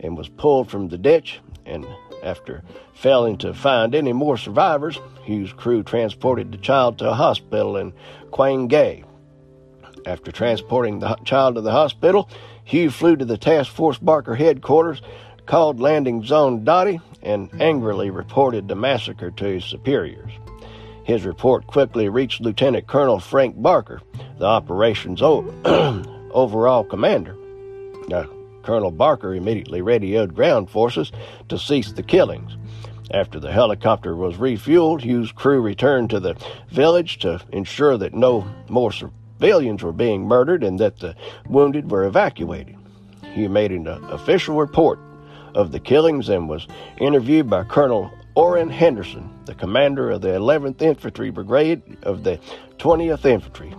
and 0.00 0.18
was 0.18 0.28
pulled 0.28 0.68
from 0.68 0.88
the 0.88 0.98
ditch, 0.98 1.38
and 1.64 1.86
after 2.24 2.64
failing 2.92 3.38
to 3.38 3.54
find 3.54 3.94
any 3.94 4.12
more 4.12 4.36
survivors, 4.36 4.98
Hugh's 5.22 5.52
crew 5.52 5.84
transported 5.84 6.50
the 6.50 6.58
child 6.58 6.98
to 6.98 7.10
a 7.10 7.14
hospital 7.14 7.76
in 7.76 7.92
Quang 8.32 8.68
Ngai. 8.68 9.04
After 10.06 10.32
transporting 10.32 10.98
the 10.98 11.14
child 11.24 11.54
to 11.54 11.60
the 11.60 11.70
hospital, 11.70 12.28
Hugh 12.64 12.90
flew 12.90 13.14
to 13.14 13.24
the 13.24 13.38
Task 13.38 13.70
Force 13.70 13.98
Barker 13.98 14.34
headquarters, 14.34 15.02
called 15.46 15.80
Landing 15.80 16.24
Zone 16.24 16.64
Dottie, 16.64 17.00
and 17.22 17.48
angrily 17.60 18.10
reported 18.10 18.68
the 18.68 18.74
massacre 18.74 19.30
to 19.30 19.44
his 19.44 19.64
superiors. 19.64 20.32
His 21.04 21.24
report 21.24 21.66
quickly 21.66 22.08
reached 22.08 22.40
Lieutenant 22.40 22.86
Colonel 22.86 23.20
Frank 23.20 23.60
Barker, 23.60 24.00
the 24.38 24.46
operations 24.46 25.20
overall 25.22 26.84
commander. 26.84 27.36
Colonel 28.62 28.90
Barker 28.90 29.34
immediately 29.34 29.82
radioed 29.82 30.34
ground 30.34 30.70
forces 30.70 31.12
to 31.48 31.58
cease 31.58 31.92
the 31.92 32.02
killings. 32.02 32.56
After 33.10 33.38
the 33.38 33.52
helicopter 33.52 34.16
was 34.16 34.36
refueled, 34.36 35.02
Hughes' 35.02 35.30
crew 35.30 35.60
returned 35.60 36.10
to 36.10 36.20
the 36.20 36.36
village 36.70 37.18
to 37.18 37.40
ensure 37.52 37.98
that 37.98 38.14
no 38.14 38.46
more 38.68 38.92
civilians 38.92 39.82
were 39.82 39.92
being 39.92 40.26
murdered 40.26 40.64
and 40.64 40.78
that 40.80 41.00
the 41.00 41.14
wounded 41.46 41.90
were 41.90 42.04
evacuated. 42.04 42.76
Hugh 43.34 43.50
made 43.50 43.72
an 43.72 43.86
official 43.86 44.56
report 44.56 44.98
of 45.54 45.72
the 45.72 45.80
killings 45.80 46.28
and 46.28 46.48
was 46.48 46.66
interviewed 46.98 47.48
by 47.48 47.64
Colonel 47.64 48.10
Oran 48.34 48.68
Henderson, 48.68 49.30
the 49.44 49.54
commander 49.54 50.10
of 50.10 50.20
the 50.20 50.28
11th 50.28 50.82
Infantry 50.82 51.30
Brigade 51.30 51.82
of 52.02 52.24
the 52.24 52.40
20th 52.78 53.24
Infantry. 53.24 53.74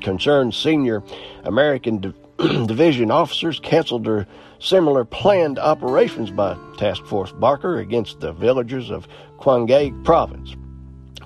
Concerned 0.00 0.54
senior 0.54 1.02
American 1.44 1.98
Di- 1.98 2.12
Division 2.66 3.10
officers 3.10 3.60
canceled 3.60 4.04
their 4.04 4.26
similar 4.58 5.04
planned 5.04 5.58
operations 5.58 6.30
by 6.30 6.56
Task 6.78 7.04
Force 7.04 7.32
Barker 7.32 7.78
against 7.78 8.20
the 8.20 8.32
villagers 8.32 8.90
of 8.90 9.06
Quang 9.36 10.02
Province, 10.02 10.56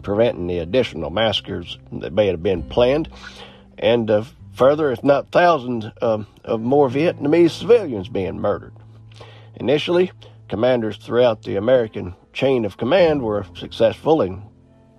preventing 0.03 0.47
the 0.47 0.59
additional 0.59 1.11
massacres 1.11 1.79
that 1.93 2.13
may 2.13 2.27
have 2.27 2.43
been 2.43 2.63
planned, 2.63 3.09
and 3.79 4.11
uh, 4.11 4.25
further, 4.53 4.91
if 4.91 5.03
not 5.05 5.31
thousands, 5.31 5.87
uh, 6.01 6.25
of 6.45 6.61
more 6.61 6.89
Vietnamese 6.89 7.53
civilians 7.53 8.09
being 8.09 8.41
murdered. 8.41 8.75
Initially, 9.63 10.11
commanders 10.49 10.97
throughout 10.97 11.43
the 11.43 11.55
American 11.55 12.17
chain 12.33 12.65
of 12.65 12.77
command 12.77 13.23
were 13.23 13.47
successful 13.55 14.21
in 14.21 14.43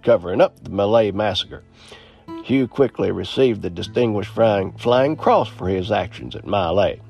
covering 0.03 0.39
up 0.39 0.63
the 0.63 0.69
My 0.69 0.85
Lai 0.85 1.11
massacre. 1.11 1.65
Hugh 2.45 2.69
quickly 2.69 3.11
received 3.11 3.61
the 3.61 3.69
Distinguished 3.69 4.29
Flying, 4.29 4.71
Flying 4.77 5.17
Cross 5.17 5.49
for 5.49 5.67
his 5.67 5.91
actions 5.91 6.33
at 6.33 6.47
My 6.47 6.69
Lai. 6.69 7.01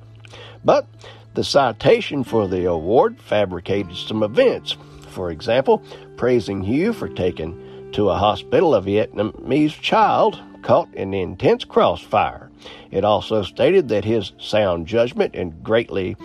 But 0.65 0.87
the 1.35 1.43
citation 1.43 2.23
for 2.23 2.47
the 2.47 2.65
award 2.65 3.21
fabricated 3.21 3.95
some 3.97 4.23
events. 4.23 4.75
For 5.09 5.29
example, 5.29 5.83
praising 6.17 6.63
Hugh 6.63 6.91
for 6.91 7.07
taking 7.07 7.91
to 7.91 8.09
a 8.09 8.17
hospital 8.17 8.73
a 8.73 8.81
Vietnamese 8.81 9.79
child 9.79 10.41
caught 10.63 10.91
in 10.95 11.13
intense 11.13 11.65
crossfire. 11.65 12.49
It 12.89 13.03
also 13.03 13.43
stated 13.43 13.89
that 13.89 14.05
his 14.05 14.31
sound 14.39 14.87
judgment 14.87 15.35
and 15.35 15.63
greatly 15.63 16.17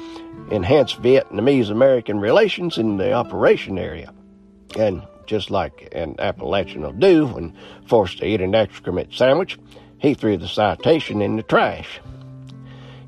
enhanced 0.50 1.02
Vietnamese 1.02 1.70
American 1.70 2.20
relations 2.20 2.78
in 2.78 2.96
the 2.96 3.12
operation 3.12 3.78
area. 3.78 4.12
And 4.76 5.02
just 5.26 5.50
like 5.50 5.88
an 5.92 6.16
Appalachian 6.18 6.82
will 6.82 6.92
do 6.92 7.26
when 7.26 7.56
forced 7.86 8.18
to 8.18 8.26
eat 8.26 8.40
an 8.40 8.54
excrement 8.54 9.14
sandwich, 9.14 9.58
he 9.98 10.14
threw 10.14 10.36
the 10.36 10.48
citation 10.48 11.20
in 11.20 11.36
the 11.36 11.42
trash. 11.42 12.00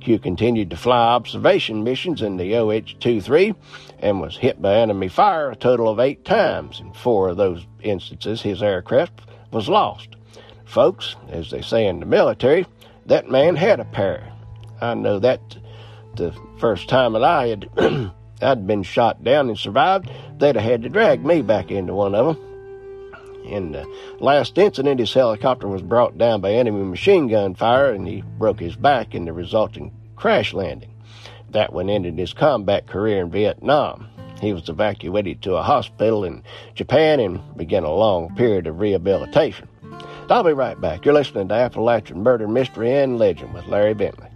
Hugh 0.00 0.18
continued 0.18 0.70
to 0.70 0.76
fly 0.76 1.08
observation 1.08 1.84
missions 1.84 2.22
in 2.22 2.36
the 2.36 2.56
OH 2.56 2.98
23 3.00 3.54
and 3.98 4.20
was 4.20 4.36
hit 4.36 4.60
by 4.60 4.76
enemy 4.76 5.08
fire 5.08 5.50
a 5.50 5.56
total 5.56 5.88
of 5.88 6.00
eight 6.00 6.24
times. 6.24 6.80
In 6.80 6.92
four 6.92 7.28
of 7.28 7.36
those 7.36 7.66
instances, 7.82 8.40
his 8.40 8.62
aircraft 8.62 9.20
was 9.50 9.68
lost. 9.68 10.08
Folks, 10.64 11.16
as 11.28 11.50
they 11.50 11.60
say 11.60 11.86
in 11.86 12.00
the 12.00 12.06
military, 12.06 12.66
that 13.06 13.28
man 13.28 13.56
had 13.56 13.80
a 13.80 13.84
pair. 13.84 14.32
I 14.80 14.94
know 14.94 15.18
that 15.18 15.40
the 16.16 16.34
first 16.58 16.88
time 16.88 17.12
that 17.14 17.24
I 17.24 17.48
had 17.48 17.70
I'd 18.42 18.66
been 18.66 18.82
shot 18.82 19.22
down 19.22 19.48
and 19.48 19.58
survived, 19.58 20.10
they'd 20.38 20.56
have 20.56 20.64
had 20.64 20.82
to 20.82 20.88
drag 20.88 21.24
me 21.24 21.42
back 21.42 21.70
into 21.70 21.94
one 21.94 22.14
of 22.14 22.26
them. 22.26 22.46
In 23.44 23.72
the 23.72 23.86
last 24.20 24.56
incident, 24.58 25.00
his 25.00 25.12
helicopter 25.12 25.66
was 25.66 25.82
brought 25.82 26.16
down 26.16 26.40
by 26.40 26.52
enemy 26.52 26.84
machine 26.84 27.26
gun 27.26 27.54
fire 27.54 27.92
and 27.92 28.06
he 28.06 28.22
broke 28.38 28.60
his 28.60 28.76
back 28.76 29.14
in 29.14 29.24
the 29.24 29.32
resulting 29.32 29.92
crash 30.16 30.52
landing. 30.52 30.94
That 31.50 31.72
one 31.72 31.90
ended 31.90 32.18
his 32.18 32.32
combat 32.32 32.86
career 32.86 33.22
in 33.22 33.30
Vietnam. 33.30 34.08
He 34.40 34.52
was 34.52 34.68
evacuated 34.68 35.42
to 35.42 35.56
a 35.56 35.62
hospital 35.62 36.24
in 36.24 36.42
Japan 36.74 37.20
and 37.20 37.40
began 37.56 37.84
a 37.84 37.92
long 37.92 38.34
period 38.36 38.66
of 38.66 38.80
rehabilitation. 38.80 39.68
I'll 40.30 40.44
be 40.44 40.52
right 40.52 40.80
back. 40.80 41.04
You're 41.04 41.14
listening 41.14 41.48
to 41.48 41.54
Appalachian 41.54 42.22
Murder, 42.22 42.46
Mystery, 42.46 42.94
and 42.94 43.18
Legend 43.18 43.52
with 43.52 43.66
Larry 43.66 43.94
Bentley. 43.94 44.29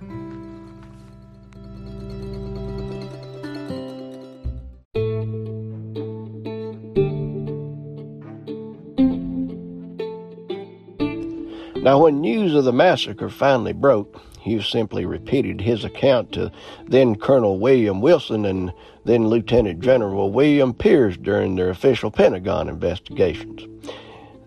Now, 11.84 11.98
when 11.98 12.22
news 12.22 12.54
of 12.54 12.64
the 12.64 12.72
massacre 12.72 13.28
finally 13.28 13.74
broke, 13.74 14.18
Hugh 14.40 14.62
simply 14.62 15.04
repeated 15.04 15.60
his 15.60 15.84
account 15.84 16.32
to 16.32 16.50
then 16.86 17.14
Colonel 17.14 17.58
William 17.58 18.00
Wilson 18.00 18.46
and 18.46 18.72
then 19.04 19.28
Lieutenant 19.28 19.80
General 19.80 20.32
William 20.32 20.72
Peers 20.72 21.18
during 21.18 21.56
their 21.56 21.68
official 21.68 22.10
Pentagon 22.10 22.70
investigations. 22.70 23.68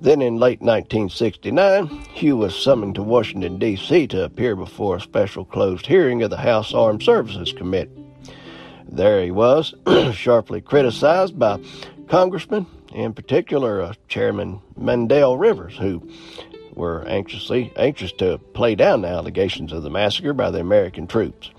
Then 0.02 0.24
in 0.24 0.38
late 0.38 0.62
1969, 0.62 1.86
Hugh 2.12 2.38
was 2.38 2.60
summoned 2.60 2.96
to 2.96 3.04
Washington, 3.04 3.60
D.C. 3.60 4.08
to 4.08 4.24
appear 4.24 4.56
before 4.56 4.96
a 4.96 5.02
special 5.02 5.46
closed 5.46 5.86
hearing 5.86 6.24
of 6.24 6.32
the 6.32 6.38
House 6.38 6.74
Armed 6.74 7.04
Services 7.04 7.54
Committee. 7.54 8.04
There 8.90 9.24
he 9.24 9.30
was, 9.30 9.76
sharply 10.12 10.62
criticized 10.62 11.38
by 11.38 11.60
congressmen, 12.08 12.66
in 12.94 13.14
particular 13.14 13.82
uh, 13.84 13.94
Chairman 14.08 14.60
Mendel 14.76 15.38
Rivers, 15.38 15.78
who 15.78 16.02
were 16.78 17.06
anxiously 17.08 17.74
anxious 17.76 18.12
to 18.14 18.38
play 18.38 18.76
down 18.76 19.02
the 19.02 19.08
allegations 19.08 19.74
of 19.74 19.84
the 19.84 19.90
massacre 19.90 20.34
by 20.34 20.52
the 20.52 20.60
American 20.60 21.08
troops. 21.08 21.50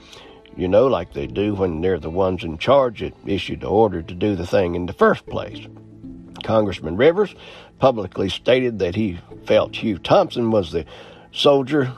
You 0.57 0.69
know, 0.69 0.87
like 0.87 1.13
they 1.13 1.27
do 1.27 1.55
when 1.55 1.81
they're 1.81 1.99
the 1.99 2.11
ones 2.11 2.45
in 2.45 2.59
charge 2.59 3.01
that 3.01 3.15
issued 3.27 3.61
the 3.61 3.69
order 3.69 4.01
to 4.01 4.15
do 4.15 4.35
the 4.35 4.47
thing 4.47 4.75
in 4.75 4.87
the 4.87 4.93
first 4.93 5.27
place. 5.27 5.67
Congressman 6.43 6.97
Rivers 6.97 7.35
publicly 7.79 8.29
stated 8.29 8.79
that 8.79 8.95
he 8.95 9.19
felt 9.45 9.77
Hugh 9.77 9.99
Thompson 9.99 10.51
was 10.51 10.73
the 10.73 10.85
soldier 11.33 11.93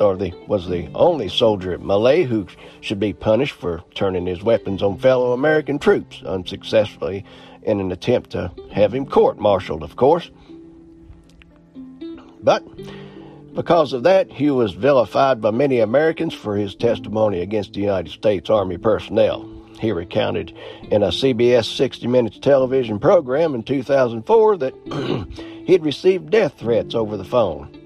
or 0.00 0.16
the 0.16 0.32
was 0.46 0.68
the 0.68 0.88
only 0.94 1.28
soldier 1.28 1.72
at 1.72 1.80
My 1.80 1.94
Lai 1.94 2.22
who 2.22 2.46
should 2.80 2.98
be 2.98 3.12
punished 3.12 3.54
for 3.54 3.82
turning 3.94 4.26
his 4.26 4.42
weapons 4.42 4.82
on 4.82 4.98
fellow 4.98 5.32
American 5.32 5.78
troops 5.78 6.22
unsuccessfully 6.22 7.24
in 7.62 7.80
an 7.80 7.92
attempt 7.92 8.30
to 8.30 8.50
have 8.72 8.94
him 8.94 9.04
court-martialed, 9.04 9.82
of 9.82 9.96
course. 9.96 10.30
But 12.42 12.64
because 13.54 13.92
of 13.92 14.04
that, 14.04 14.30
Hugh 14.30 14.54
was 14.54 14.72
vilified 14.72 15.40
by 15.40 15.50
many 15.50 15.80
Americans 15.80 16.34
for 16.34 16.56
his 16.56 16.74
testimony 16.74 17.40
against 17.40 17.72
the 17.72 17.80
United 17.80 18.10
States 18.12 18.48
Army 18.48 18.78
personnel. 18.78 19.48
He 19.80 19.92
recounted 19.92 20.56
in 20.90 21.02
a 21.02 21.08
CBS 21.08 21.76
60 21.76 22.06
Minutes 22.06 22.38
television 22.38 22.98
program 22.98 23.54
in 23.54 23.62
2004 23.62 24.58
that 24.58 24.74
he'd 25.66 25.82
received 25.82 26.30
death 26.30 26.58
threats 26.58 26.94
over 26.94 27.16
the 27.16 27.24
phone. 27.24 27.76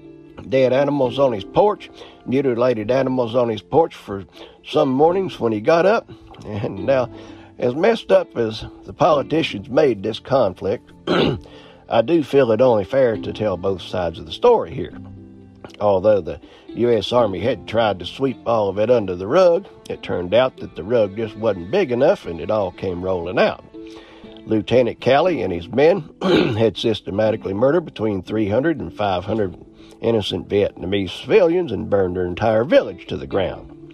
Dead 0.49 0.73
animals 0.73 1.17
on 1.17 1.31
his 1.31 1.45
porch, 1.45 1.89
mutilated 2.25 2.91
animals 2.91 3.33
on 3.33 3.49
his 3.49 3.61
porch 3.61 3.95
for 3.95 4.25
some 4.63 4.89
mornings 4.89 5.39
when 5.39 5.53
he 5.53 5.61
got 5.61 5.85
up. 5.85 6.09
And 6.45 6.85
now, 6.85 7.09
as 7.57 7.73
messed 7.73 8.11
up 8.11 8.37
as 8.37 8.65
the 8.83 8.93
politicians 8.93 9.69
made 9.69 10.03
this 10.03 10.19
conflict, 10.19 10.91
I 11.87 12.01
do 12.01 12.23
feel 12.23 12.51
it 12.51 12.61
only 12.61 12.83
fair 12.83 13.17
to 13.17 13.33
tell 13.33 13.57
both 13.57 13.81
sides 13.81 14.17
of 14.17 14.25
the 14.25 14.31
story 14.31 14.73
here. 14.73 14.93
Although 15.79 16.21
the 16.21 16.39
U.S. 16.69 17.11
Army 17.11 17.39
had 17.39 17.67
tried 17.67 17.99
to 17.99 18.05
sweep 18.05 18.37
all 18.45 18.69
of 18.69 18.79
it 18.79 18.89
under 18.89 19.15
the 19.15 19.27
rug, 19.27 19.67
it 19.89 20.01
turned 20.01 20.33
out 20.33 20.57
that 20.57 20.75
the 20.75 20.83
rug 20.83 21.15
just 21.15 21.35
wasn't 21.37 21.71
big 21.71 21.91
enough 21.91 22.25
and 22.25 22.39
it 22.39 22.49
all 22.49 22.71
came 22.71 23.03
rolling 23.03 23.39
out. 23.39 23.63
Lieutenant 24.45 24.99
Calley 24.99 25.41
and 25.41 25.51
his 25.51 25.67
men 25.67 26.09
had 26.21 26.77
systematically 26.77 27.53
murdered 27.53 27.85
between 27.85 28.21
300 28.21 28.79
and 28.79 28.93
500 28.93 29.57
innocent 30.01 30.47
Vietnamese 30.47 31.21
civilians 31.21 31.71
and 31.71 31.89
burned 31.89 32.15
their 32.15 32.25
entire 32.25 32.63
village 32.63 33.07
to 33.07 33.17
the 33.17 33.27
ground. 33.27 33.93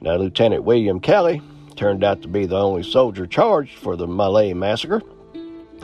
Now, 0.00 0.16
Lieutenant 0.16 0.64
William 0.64 1.00
Calley 1.00 1.42
turned 1.76 2.04
out 2.04 2.22
to 2.22 2.28
be 2.28 2.46
the 2.46 2.58
only 2.58 2.82
soldier 2.82 3.26
charged 3.26 3.76
for 3.78 3.96
the 3.96 4.06
My 4.06 4.26
Lai 4.26 4.52
massacre 4.52 5.02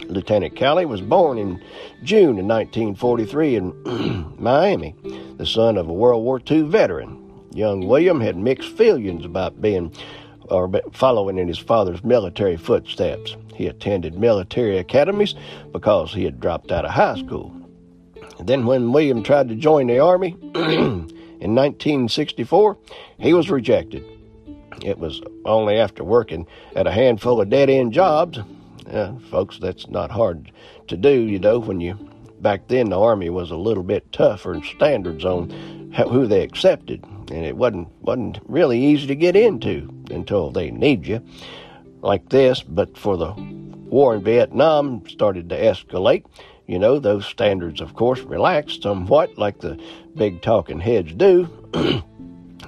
Lieutenant 0.09 0.57
Calley 0.57 0.87
was 0.87 1.01
born 1.01 1.39
in 1.39 1.63
June 2.03 2.39
of 2.39 2.47
1943 2.47 3.57
in 3.57 4.35
Miami, 4.39 4.95
the 5.37 5.47
son 5.47 5.77
of 5.77 5.89
a 5.89 5.93
World 5.93 6.25
War 6.25 6.41
II 6.51 6.63
veteran. 6.63 7.25
Young 7.53 7.87
William 7.87 8.21
had 8.21 8.37
mixed 8.37 8.71
feelings 8.71 9.25
about 9.25 9.61
being 9.61 9.93
or 10.51 10.71
following 10.93 11.39
in 11.39 11.47
his 11.47 11.59
father's 11.59 12.03
military 12.03 12.57
footsteps. 12.57 13.37
He 13.55 13.67
attended 13.67 14.19
military 14.19 14.79
academies 14.79 15.35
because 15.73 16.13
he 16.13 16.25
had 16.25 16.41
dropped 16.41 16.73
out 16.73 16.85
of 16.85 16.93
high 16.93 17.19
school. 17.19 17.53
then, 18.41 18.65
when 18.65 18.93
William 18.93 19.23
tried 19.23 19.49
to 19.49 19.55
join 19.55 19.89
the 19.89 19.99
Army 19.99 20.37
in 20.55 21.55
1964, 21.55 22.79
he 23.19 23.35
was 23.35 23.51
rejected. 23.51 24.05
It 24.85 24.99
was 24.99 25.21
only 25.45 25.77
after 25.77 26.05
working 26.05 26.47
at 26.77 26.87
a 26.87 26.93
handful 26.93 27.41
of 27.41 27.51
dead 27.51 27.69
end 27.69 27.93
jobs 27.93 28.39
uh, 28.91 29.13
folks, 29.31 29.59
that's 29.59 29.89
not 29.89 30.11
hard 30.11 30.53
to 30.89 30.97
do, 30.97 31.11
you 31.11 31.39
know, 31.39 31.59
when 31.59 31.81
you 31.81 31.99
back 32.41 32.69
then 32.69 32.89
the 32.91 32.99
army 32.99 33.29
was 33.29 33.51
a 33.51 33.57
little 33.57 33.83
bit 33.83 34.13
tougher 34.13 34.55
in 34.55 34.63
standards 34.63 35.25
on 35.25 35.51
who 36.09 36.27
they 36.27 36.43
accepted, 36.43 37.05
and 37.05 37.45
it 37.45 37.57
wasn't 37.57 37.89
wasn't 38.03 38.39
really 38.47 38.81
easy 38.81 39.07
to 39.07 39.15
get 39.15 39.37
into 39.37 39.89
until 40.11 40.51
they 40.51 40.71
need 40.71 41.07
you, 41.07 41.23
like 42.01 42.29
this. 42.29 42.63
But 42.63 42.97
for 42.97 43.17
the 43.17 43.33
war 43.89 44.15
in 44.15 44.23
Vietnam 44.23 45.07
started 45.09 45.49
to 45.49 45.57
escalate, 45.61 46.25
you 46.67 46.79
know, 46.79 46.99
those 46.99 47.27
standards, 47.27 47.81
of 47.81 47.95
course, 47.95 48.21
relaxed 48.21 48.83
somewhat, 48.83 49.37
like 49.39 49.61
the 49.61 49.81
big 50.15 50.43
talking 50.43 50.81
heads 50.81 51.13
do. 51.15 51.49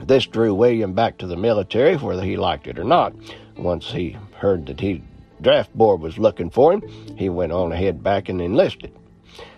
this 0.06 0.26
drew 0.26 0.54
William 0.54 0.94
back 0.94 1.18
to 1.18 1.26
the 1.26 1.36
military, 1.36 1.96
whether 1.96 2.22
he 2.22 2.36
liked 2.36 2.66
it 2.66 2.78
or 2.78 2.84
not. 2.84 3.14
Once 3.56 3.90
he 3.90 4.16
heard 4.38 4.66
that 4.66 4.80
he 4.80 5.02
draft 5.42 5.74
board 5.74 6.00
was 6.00 6.18
looking 6.18 6.50
for 6.50 6.72
him, 6.72 6.82
he 7.16 7.28
went 7.28 7.52
on 7.52 7.72
ahead 7.72 8.02
back 8.02 8.28
and 8.28 8.40
enlisted. 8.40 8.92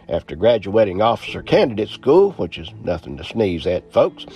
After 0.09 0.37
graduating 0.37 1.01
officer 1.01 1.43
candidate 1.43 1.89
school, 1.89 2.33
which 2.33 2.59
is 2.59 2.71
nothing 2.83 3.17
to 3.17 3.25
sneeze 3.25 3.67
at, 3.67 3.93
folks, 3.93 4.27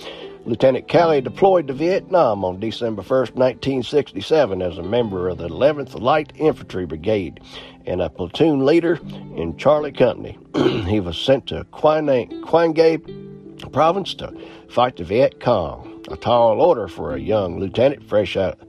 Lieutenant 0.45 0.87
Calley 0.87 1.19
deployed 1.19 1.67
to 1.67 1.73
Vietnam 1.73 2.45
on 2.45 2.59
December 2.59 3.01
1st, 3.01 3.35
1967, 3.35 4.61
as 4.61 4.77
a 4.77 4.83
member 4.83 5.27
of 5.27 5.39
the 5.39 5.49
11th 5.49 5.99
Light 5.99 6.31
Infantry 6.37 6.85
Brigade 6.85 7.41
and 7.85 8.01
a 8.01 8.09
platoon 8.09 8.65
leader 8.65 8.99
in 9.35 9.57
Charlie 9.57 9.91
Company. 9.91 10.37
he 10.85 11.01
was 11.01 11.17
sent 11.17 11.47
to 11.47 11.65
Quang 11.65 12.05
Ngai 12.05 13.71
province 13.71 14.13
to 14.15 14.33
fight 14.69 14.95
the 14.95 15.03
Viet 15.03 15.39
Cong, 15.41 16.03
a 16.09 16.15
tall 16.15 16.61
order 16.61 16.87
for 16.87 17.13
a 17.13 17.19
young 17.19 17.59
lieutenant 17.59 18.07
fresh 18.07 18.37
out 18.37 18.59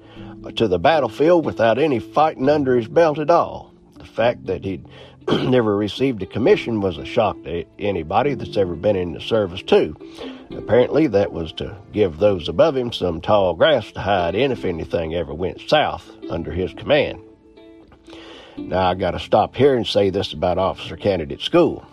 to 0.57 0.69
the 0.69 0.79
battlefield 0.79 1.45
without 1.45 1.79
any 1.79 1.99
fighting 1.99 2.49
under 2.49 2.77
his 2.77 2.89
belt 2.89 3.19
at 3.19 3.31
all. 3.31 3.73
The 3.99 4.05
fact 4.05 4.47
that 4.47 4.65
he'd 4.65 4.87
never 5.29 5.77
received 5.77 6.23
a 6.23 6.27
commission 6.27 6.81
was 6.81 6.97
a 6.97 7.05
shock 7.05 7.43
to 7.45 7.65
anybody 7.79 8.35
that's 8.35 8.57
ever 8.57 8.75
been 8.75 8.97
in 8.97 9.13
the 9.13 9.21
service, 9.21 9.63
too. 9.63 9.97
Apparently, 10.51 11.07
that 11.09 11.33
was 11.33 11.53
to 11.53 11.77
give 11.93 12.19
those 12.19 12.49
above 12.49 12.77
him 12.77 12.93
some 12.93 13.21
tall 13.21 13.55
grass 13.55 13.93
to 13.93 14.01
hide 14.01 14.35
in 14.35 14.53
if 14.53 14.65
anything 14.65 15.15
ever 15.15 15.35
went 15.35 15.61
south 15.69 16.11
under 16.31 16.53
his 16.53 16.73
command. 16.75 17.21
Now, 18.57 18.91
I 18.91 18.95
got 18.95 19.13
to 19.13 19.21
stop 19.21 19.55
here 19.55 19.77
and 19.77 19.87
say 19.87 20.11
this 20.11 20.33
about 20.33 20.59
officer 20.59 20.97
candidate 20.97 21.41
school. 21.41 21.87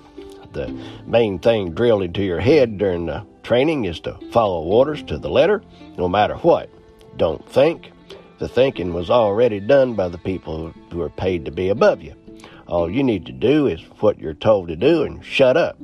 The 0.53 0.73
main 1.05 1.39
thing 1.39 1.73
drilled 1.73 2.03
into 2.03 2.23
your 2.23 2.39
head 2.39 2.77
during 2.77 3.05
the 3.05 3.25
training 3.43 3.85
is 3.85 3.99
to 4.01 4.17
follow 4.31 4.63
orders 4.63 5.03
to 5.03 5.17
the 5.17 5.29
letter, 5.29 5.61
no 5.97 6.07
matter 6.07 6.35
what. 6.35 6.69
Don't 7.17 7.47
think, 7.49 7.91
the 8.39 8.47
thinking 8.47 8.93
was 8.93 9.09
already 9.09 9.59
done 9.59 9.93
by 9.93 10.07
the 10.07 10.17
people 10.17 10.73
who 10.91 11.01
are 11.01 11.09
paid 11.09 11.45
to 11.45 11.51
be 11.51 11.69
above 11.69 12.01
you. 12.01 12.13
All 12.67 12.89
you 12.89 13.03
need 13.03 13.25
to 13.27 13.31
do 13.31 13.67
is 13.67 13.81
what 13.99 14.19
you're 14.19 14.33
told 14.33 14.67
to 14.69 14.75
do 14.75 15.03
and 15.03 15.23
shut 15.23 15.55
up. 15.55 15.77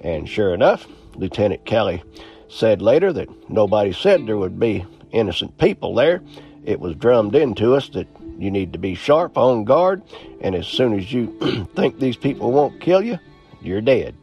And 0.00 0.28
sure 0.28 0.54
enough, 0.54 0.86
Lieutenant 1.16 1.64
Calley 1.66 2.02
said 2.48 2.80
later 2.80 3.12
that 3.12 3.50
nobody 3.50 3.92
said 3.92 4.26
there 4.26 4.38
would 4.38 4.58
be 4.58 4.86
innocent 5.10 5.58
people 5.58 5.94
there. 5.94 6.22
It 6.64 6.80
was 6.80 6.94
drummed 6.94 7.34
into 7.34 7.74
us 7.74 7.88
that 7.90 8.06
you 8.38 8.50
need 8.50 8.72
to 8.72 8.78
be 8.78 8.94
sharp, 8.94 9.36
on 9.36 9.64
guard, 9.64 10.02
and 10.40 10.54
as 10.54 10.66
soon 10.66 10.96
as 10.96 11.12
you 11.12 11.66
think 11.74 11.98
these 11.98 12.16
people 12.16 12.52
won't 12.52 12.80
kill 12.80 13.02
you, 13.02 13.18
you're 13.60 13.80
dead. 13.80 14.14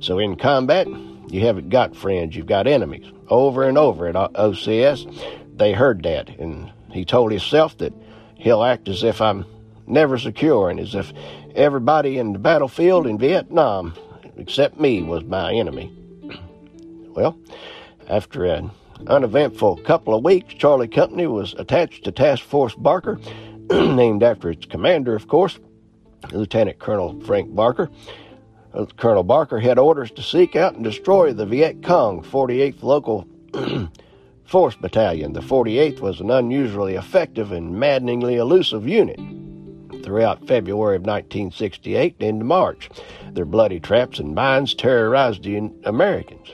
So 0.00 0.18
in 0.18 0.36
combat, 0.36 0.88
you 1.28 1.40
haven't 1.40 1.68
got 1.68 1.94
friends, 1.94 2.34
you've 2.34 2.46
got 2.46 2.66
enemies. 2.66 3.12
Over 3.28 3.64
and 3.64 3.76
over 3.76 4.06
at 4.06 4.14
OCS, 4.14 5.04
they 5.56 5.72
heard 5.72 6.02
that, 6.02 6.28
and 6.28 6.72
he 6.90 7.04
told 7.04 7.30
himself 7.30 7.76
that 7.78 7.92
he'll 8.36 8.62
act 8.62 8.88
as 8.88 9.02
if 9.02 9.20
I'm 9.20 9.44
never 9.86 10.18
secure 10.18 10.70
and 10.70 10.80
as 10.80 10.94
if 10.94 11.12
everybody 11.54 12.18
in 12.18 12.32
the 12.32 12.38
battlefield 12.38 13.06
in 13.06 13.18
Vietnam, 13.18 13.94
except 14.36 14.78
me, 14.78 15.02
was 15.02 15.24
my 15.24 15.52
enemy. 15.52 15.92
Well, 17.16 17.38
after 18.10 18.44
an 18.44 18.70
uneventful 19.06 19.78
couple 19.78 20.14
of 20.14 20.22
weeks, 20.22 20.52
Charlie 20.52 20.86
Company 20.86 21.26
was 21.26 21.54
attached 21.54 22.04
to 22.04 22.12
Task 22.12 22.44
Force 22.44 22.74
Barker, 22.74 23.18
named 23.70 24.22
after 24.22 24.50
its 24.50 24.66
commander, 24.66 25.16
of 25.16 25.26
course, 25.26 25.58
Lieutenant 26.30 26.78
Colonel 26.78 27.18
Frank 27.22 27.54
Barker. 27.54 27.90
Uh, 28.74 28.84
Colonel 28.98 29.22
Barker 29.22 29.58
had 29.58 29.78
orders 29.78 30.10
to 30.10 30.22
seek 30.22 30.56
out 30.56 30.74
and 30.74 30.84
destroy 30.84 31.32
the 31.32 31.46
Viet 31.46 31.82
Cong 31.82 32.22
48th 32.22 32.82
Local 32.82 33.26
Force 34.46 34.76
Battalion. 34.76 35.32
The 35.32 35.40
48th 35.40 36.00
was 36.00 36.20
an 36.20 36.30
unusually 36.30 36.94
effective 36.94 37.50
and 37.50 37.74
maddeningly 37.74 38.36
elusive 38.36 38.86
unit 38.86 39.18
throughout 40.04 40.46
February 40.46 40.94
of 40.94 41.02
1968 41.02 42.14
and 42.20 42.28
into 42.28 42.44
March. 42.44 42.88
Their 43.32 43.44
bloody 43.44 43.80
traps 43.80 44.20
and 44.20 44.36
mines 44.36 44.72
terrorized 44.72 45.42
the 45.42 45.70
Americans. 45.84 46.48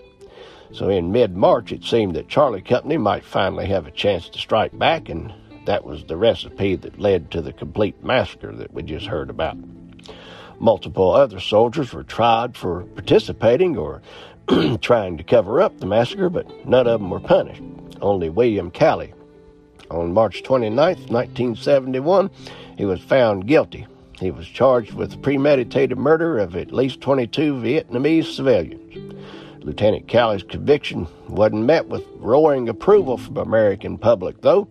So 0.72 0.88
in 0.88 1.12
mid 1.12 1.36
March, 1.36 1.70
it 1.70 1.84
seemed 1.84 2.16
that 2.16 2.28
Charlie 2.28 2.62
Company 2.62 2.96
might 2.96 3.24
finally 3.24 3.66
have 3.66 3.86
a 3.86 3.90
chance 3.90 4.30
to 4.30 4.38
strike 4.38 4.76
back, 4.78 5.10
and 5.10 5.30
that 5.66 5.84
was 5.84 6.04
the 6.04 6.16
recipe 6.16 6.76
that 6.76 6.98
led 6.98 7.30
to 7.30 7.42
the 7.42 7.52
complete 7.52 8.02
massacre 8.02 8.52
that 8.52 8.72
we 8.72 8.82
just 8.82 9.04
heard 9.04 9.28
about. 9.28 9.58
Multiple 10.58 11.10
other 11.10 11.40
soldiers 11.40 11.92
were 11.92 12.04
tried 12.04 12.56
for 12.56 12.84
participating 12.94 13.76
or 13.76 14.00
trying 14.80 15.16
to 15.16 15.24
cover 15.24 15.60
up 15.60 15.78
the 15.78 15.86
massacre, 15.86 16.28
but 16.28 16.66
none 16.66 16.86
of 16.86 17.00
them 17.00 17.10
were 17.10 17.20
punished. 17.20 17.62
Only 18.00 18.28
William 18.28 18.70
Calley. 18.70 19.14
On 19.90 20.12
March 20.12 20.42
29, 20.42 20.76
1971, 20.76 22.30
he 22.76 22.84
was 22.84 23.00
found 23.00 23.46
guilty. 23.46 23.86
He 24.18 24.30
was 24.30 24.46
charged 24.46 24.94
with 24.94 25.20
premeditated 25.22 25.98
murder 25.98 26.38
of 26.38 26.56
at 26.56 26.72
least 26.72 27.00
22 27.00 27.54
Vietnamese 27.54 28.34
civilians. 28.34 28.80
Lieutenant 29.64 30.08
Calley's 30.08 30.42
conviction 30.42 31.06
wasn't 31.28 31.64
met 31.64 31.88
with 31.88 32.04
roaring 32.16 32.68
approval 32.68 33.16
from 33.16 33.36
American 33.36 33.98
public, 33.98 34.40
though. 34.40 34.68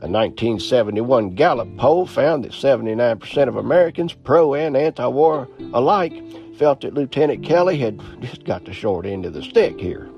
A 0.00 0.06
1971 0.06 1.34
Gallup 1.34 1.76
poll 1.76 2.06
found 2.06 2.44
that 2.44 2.52
79% 2.52 3.48
of 3.48 3.56
Americans, 3.56 4.12
pro 4.12 4.54
and 4.54 4.76
anti 4.76 5.06
war 5.06 5.48
alike, 5.72 6.22
felt 6.58 6.80
that 6.80 6.94
Lieutenant 6.94 7.44
Calley 7.44 7.78
had 7.78 8.00
just 8.20 8.44
got 8.44 8.64
the 8.64 8.72
short 8.72 9.06
end 9.06 9.24
of 9.24 9.32
the 9.32 9.42
stick 9.42 9.78
here. 9.78 10.10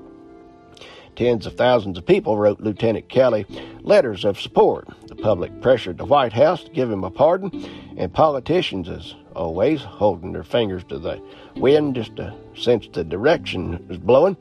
Tens 1.15 1.45
of 1.45 1.55
thousands 1.55 1.97
of 1.97 2.05
people 2.05 2.37
wrote 2.37 2.61
Lieutenant 2.61 3.09
Calley 3.09 3.45
letters 3.81 4.25
of 4.25 4.41
support. 4.41 4.87
The 5.07 5.15
public 5.15 5.61
pressured 5.61 5.97
the 5.97 6.05
White 6.05 6.33
House 6.33 6.63
to 6.63 6.71
give 6.71 6.89
him 6.89 7.03
a 7.03 7.11
pardon, 7.11 7.51
and 7.95 8.11
politicians, 8.11 8.89
as 8.89 9.13
always, 9.35 9.81
holding 9.81 10.31
their 10.31 10.43
fingers 10.43 10.83
to 10.85 10.97
the 10.97 11.21
wind 11.57 11.95
just 11.95 12.15
to 12.15 12.33
sense 12.55 12.87
the 12.91 13.03
direction 13.03 13.85
is 13.89 13.97
blowing, 13.97 14.35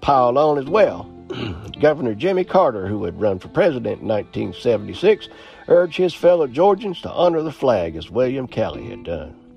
piled 0.00 0.36
on 0.36 0.58
as 0.58 0.66
well. 0.66 1.10
Governor 1.80 2.14
Jimmy 2.14 2.44
Carter, 2.44 2.88
who 2.88 3.04
had 3.04 3.20
run 3.20 3.38
for 3.38 3.48
president 3.48 4.02
in 4.02 4.08
1976, 4.08 5.28
urged 5.68 5.96
his 5.96 6.14
fellow 6.14 6.46
Georgians 6.46 7.00
to 7.02 7.10
honor 7.10 7.42
the 7.42 7.52
flag 7.52 7.96
as 7.96 8.10
William 8.10 8.46
Calley 8.46 8.90
had 8.90 9.04
done. 9.04 9.47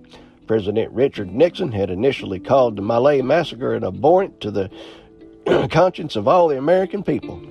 President 0.51 0.91
Richard 0.91 1.31
Nixon 1.31 1.71
had 1.71 1.89
initially 1.89 2.37
called 2.37 2.75
the 2.75 2.81
My 2.81 2.97
Lai 2.97 3.21
massacre 3.21 3.73
an 3.73 3.85
abhorrent 3.85 4.41
to 4.41 4.51
the 4.51 4.69
conscience 5.71 6.17
of 6.17 6.27
all 6.27 6.49
the 6.49 6.57
American 6.57 7.03
people, 7.03 7.41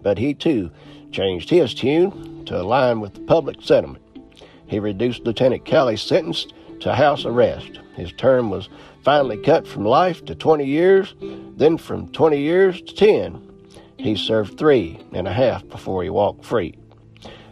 but 0.00 0.16
he 0.16 0.32
too 0.32 0.70
changed 1.12 1.50
his 1.50 1.74
tune 1.74 2.46
to 2.46 2.58
align 2.58 3.00
with 3.00 3.12
the 3.12 3.20
public 3.20 3.60
sentiment. 3.60 4.02
He 4.66 4.78
reduced 4.78 5.24
Lieutenant 5.24 5.66
Calley's 5.66 6.00
sentence 6.00 6.46
to 6.80 6.94
house 6.94 7.26
arrest. 7.26 7.78
His 7.94 8.10
term 8.12 8.48
was 8.48 8.70
finally 9.04 9.36
cut 9.36 9.68
from 9.68 9.84
life 9.84 10.24
to 10.24 10.34
20 10.34 10.64
years, 10.64 11.14
then 11.20 11.76
from 11.76 12.08
20 12.08 12.40
years 12.40 12.80
to 12.80 12.94
10. 12.94 13.52
He 13.98 14.16
served 14.16 14.56
three 14.56 14.98
and 15.12 15.28
a 15.28 15.32
half 15.34 15.68
before 15.68 16.02
he 16.02 16.08
walked 16.08 16.46
free. 16.46 16.79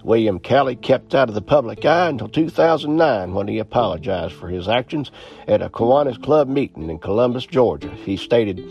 William 0.04 0.38
Calley 0.38 0.76
kept 0.76 1.14
out 1.14 1.28
of 1.28 1.34
the 1.34 1.42
public 1.42 1.84
eye 1.84 2.08
until 2.08 2.28
2009 2.28 3.34
when 3.34 3.48
he 3.48 3.58
apologized 3.58 4.34
for 4.34 4.48
his 4.48 4.68
actions 4.68 5.11
at 5.46 5.62
a 5.62 5.68
Kiwanis 5.68 6.22
Club 6.22 6.48
meeting 6.48 6.88
in 6.88 6.98
Columbus, 6.98 7.46
Georgia. 7.46 7.90
He 7.90 8.16
stated, 8.16 8.62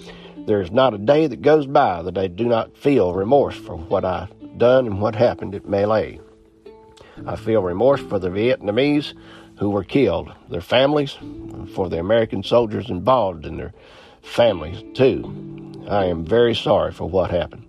There 0.45 0.61
is 0.61 0.71
not 0.71 0.93
a 0.93 0.97
day 0.97 1.27
that 1.27 1.41
goes 1.41 1.67
by 1.67 2.01
that 2.01 2.17
I 2.17 2.27
do 2.27 2.45
not 2.45 2.77
feel 2.77 3.13
remorse 3.13 3.55
for 3.55 3.75
what 3.75 4.05
I've 4.05 4.31
done 4.57 4.87
and 4.87 5.01
what 5.01 5.15
happened 5.15 5.53
at 5.55 5.69
Lai. 5.69 6.19
I 7.25 7.35
feel 7.35 7.61
remorse 7.61 8.01
for 8.01 8.19
the 8.19 8.29
Vietnamese 8.29 9.13
who 9.59 9.69
were 9.69 9.83
killed, 9.83 10.31
their 10.49 10.61
families, 10.61 11.17
for 11.73 11.89
the 11.89 11.99
American 11.99 12.43
soldiers 12.43 12.89
involved 12.89 13.45
and 13.45 13.59
their 13.59 13.73
families, 14.21 14.83
too. 14.93 15.83
I 15.89 16.05
am 16.05 16.25
very 16.25 16.53
sorry 16.53 16.91
for 16.91 17.09
what 17.09 17.31
happened. 17.31 17.66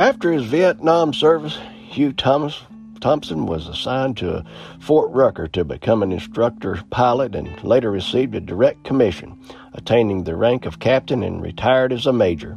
After 0.00 0.32
his 0.32 0.44
Vietnam 0.44 1.12
service, 1.12 1.58
Hugh 1.90 2.14
Thomas 2.14 2.62
Thompson 3.02 3.44
was 3.44 3.68
assigned 3.68 4.16
to 4.16 4.42
Fort 4.80 5.10
Rucker 5.10 5.46
to 5.48 5.62
become 5.62 6.02
an 6.02 6.10
instructor 6.10 6.80
pilot 6.88 7.34
and 7.34 7.62
later 7.62 7.90
received 7.90 8.34
a 8.34 8.40
direct 8.40 8.82
commission, 8.82 9.38
attaining 9.74 10.24
the 10.24 10.36
rank 10.36 10.64
of 10.64 10.78
captain 10.78 11.22
and 11.22 11.42
retired 11.42 11.92
as 11.92 12.06
a 12.06 12.14
major. 12.14 12.56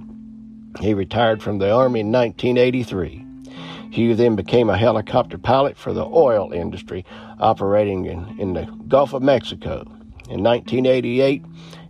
He 0.80 0.94
retired 0.94 1.44
from 1.44 1.58
the 1.58 1.70
Army 1.70 2.00
in 2.00 2.14
1983. 2.14 3.26
Hugh 3.92 4.16
then 4.16 4.38
became 4.38 4.70
a 4.70 4.78
helicopter 4.78 5.38
pilot 5.38 5.76
for 5.76 5.92
the 5.92 6.06
oil 6.06 6.54
industry, 6.54 7.06
operating 7.42 8.06
in, 8.06 8.40
in 8.40 8.54
the 8.54 8.68
Gulf 8.88 9.12
of 9.12 9.22
Mexico. 9.22 9.82
In 10.30 10.42
1988, 10.42 11.44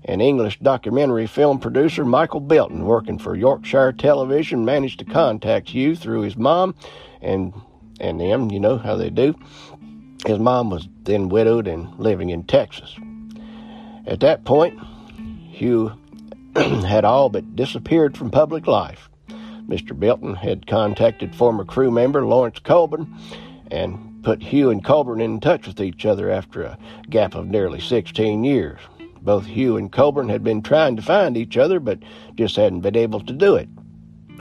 an 0.05 0.21
English 0.21 0.59
documentary 0.59 1.27
film 1.27 1.59
producer, 1.59 2.03
Michael 2.03 2.41
Bilton, 2.41 2.85
working 2.85 3.17
for 3.17 3.35
Yorkshire 3.35 3.93
Television, 3.93 4.65
managed 4.65 4.99
to 4.99 5.05
contact 5.05 5.69
Hugh 5.69 5.95
through 5.95 6.21
his 6.21 6.35
mom 6.35 6.75
and 7.21 7.53
and 7.99 8.19
them, 8.19 8.51
you 8.51 8.59
know 8.59 8.77
how 8.77 8.95
they 8.95 9.09
do. 9.09 9.35
His 10.25 10.39
mom 10.39 10.69
was 10.69 10.87
then 11.03 11.29
widowed 11.29 11.67
and 11.67 11.97
living 11.99 12.29
in 12.29 12.43
Texas. 12.43 12.97
At 14.05 14.19
that 14.21 14.45
point, 14.45 14.79
Hugh 15.51 15.93
had 16.55 17.05
all 17.05 17.29
but 17.29 17.55
disappeared 17.55 18.17
from 18.17 18.31
public 18.31 18.67
life. 18.67 19.09
Mr. 19.67 19.97
Bilton 19.97 20.35
had 20.35 20.67
contacted 20.67 21.35
former 21.35 21.63
crew 21.63 21.91
member 21.91 22.25
Lawrence 22.25 22.59
Colburn 22.59 23.15
and 23.71 24.23
put 24.23 24.41
Hugh 24.41 24.69
and 24.69 24.83
Colburn 24.83 25.21
in 25.21 25.39
touch 25.39 25.67
with 25.67 25.79
each 25.79 26.05
other 26.05 26.29
after 26.29 26.63
a 26.63 26.77
gap 27.09 27.35
of 27.35 27.47
nearly 27.47 27.79
16 27.79 28.43
years. 28.43 28.79
Both 29.23 29.45
Hugh 29.45 29.77
and 29.77 29.89
Coburn 29.89 30.27
had 30.27 30.43
been 30.43 30.61
trying 30.61 30.97
to 30.97 31.01
find 31.01 31.37
each 31.37 31.55
other, 31.55 31.79
but 31.79 31.99
just 32.35 32.57
hadn't 32.57 32.81
been 32.81 32.97
able 32.97 33.21
to 33.21 33.31
do 33.31 33.55
it. 33.55 33.69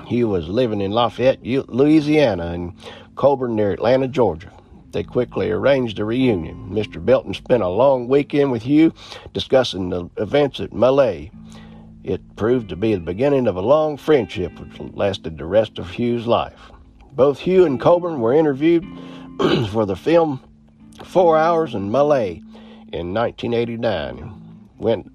Hugh 0.08 0.28
was 0.28 0.48
living 0.48 0.80
in 0.80 0.90
Lafayette, 0.90 1.44
Louisiana, 1.44 2.46
and 2.48 2.72
Coburn 3.14 3.54
near 3.54 3.70
Atlanta, 3.70 4.08
Georgia. 4.08 4.50
They 4.90 5.04
quickly 5.04 5.52
arranged 5.52 6.00
a 6.00 6.04
reunion. 6.04 6.70
Mr. 6.70 7.02
Bilton 7.02 7.32
spent 7.32 7.62
a 7.62 7.68
long 7.68 8.08
weekend 8.08 8.50
with 8.50 8.62
Hugh 8.62 8.92
discussing 9.32 9.88
the 9.88 10.10
events 10.16 10.58
at 10.58 10.72
My 10.72 10.88
Lai. 10.88 11.30
It 12.02 12.34
proved 12.34 12.68
to 12.70 12.76
be 12.76 12.94
the 12.94 13.00
beginning 13.00 13.46
of 13.46 13.54
a 13.54 13.62
long 13.62 13.96
friendship 13.96 14.58
which 14.58 14.80
lasted 14.94 15.38
the 15.38 15.46
rest 15.46 15.78
of 15.78 15.90
Hugh's 15.90 16.26
life. 16.26 16.72
Both 17.12 17.38
Hugh 17.38 17.64
and 17.64 17.80
Coburn 17.80 18.20
were 18.20 18.34
interviewed 18.34 18.84
for 19.70 19.86
the 19.86 19.96
film 19.96 20.40
Four 21.04 21.38
Hours 21.38 21.74
in 21.74 21.90
My 21.90 22.00
Lai 22.00 22.42
in 22.92 23.14
1989 23.14 24.41
went 24.82 25.10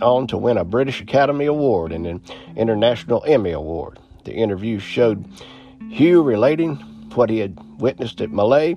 on 0.00 0.26
to 0.28 0.38
win 0.38 0.56
a 0.56 0.64
British 0.64 1.00
Academy 1.00 1.46
Award 1.46 1.92
and 1.92 2.06
an 2.06 2.22
International 2.56 3.22
Emmy 3.26 3.52
Award. 3.52 3.98
The 4.24 4.34
interview 4.34 4.78
showed 4.78 5.24
Hugh 5.90 6.22
relating 6.22 6.76
what 7.14 7.30
he 7.30 7.38
had 7.38 7.58
witnessed 7.78 8.20
at 8.20 8.30
My 8.30 8.42
Lai, 8.42 8.76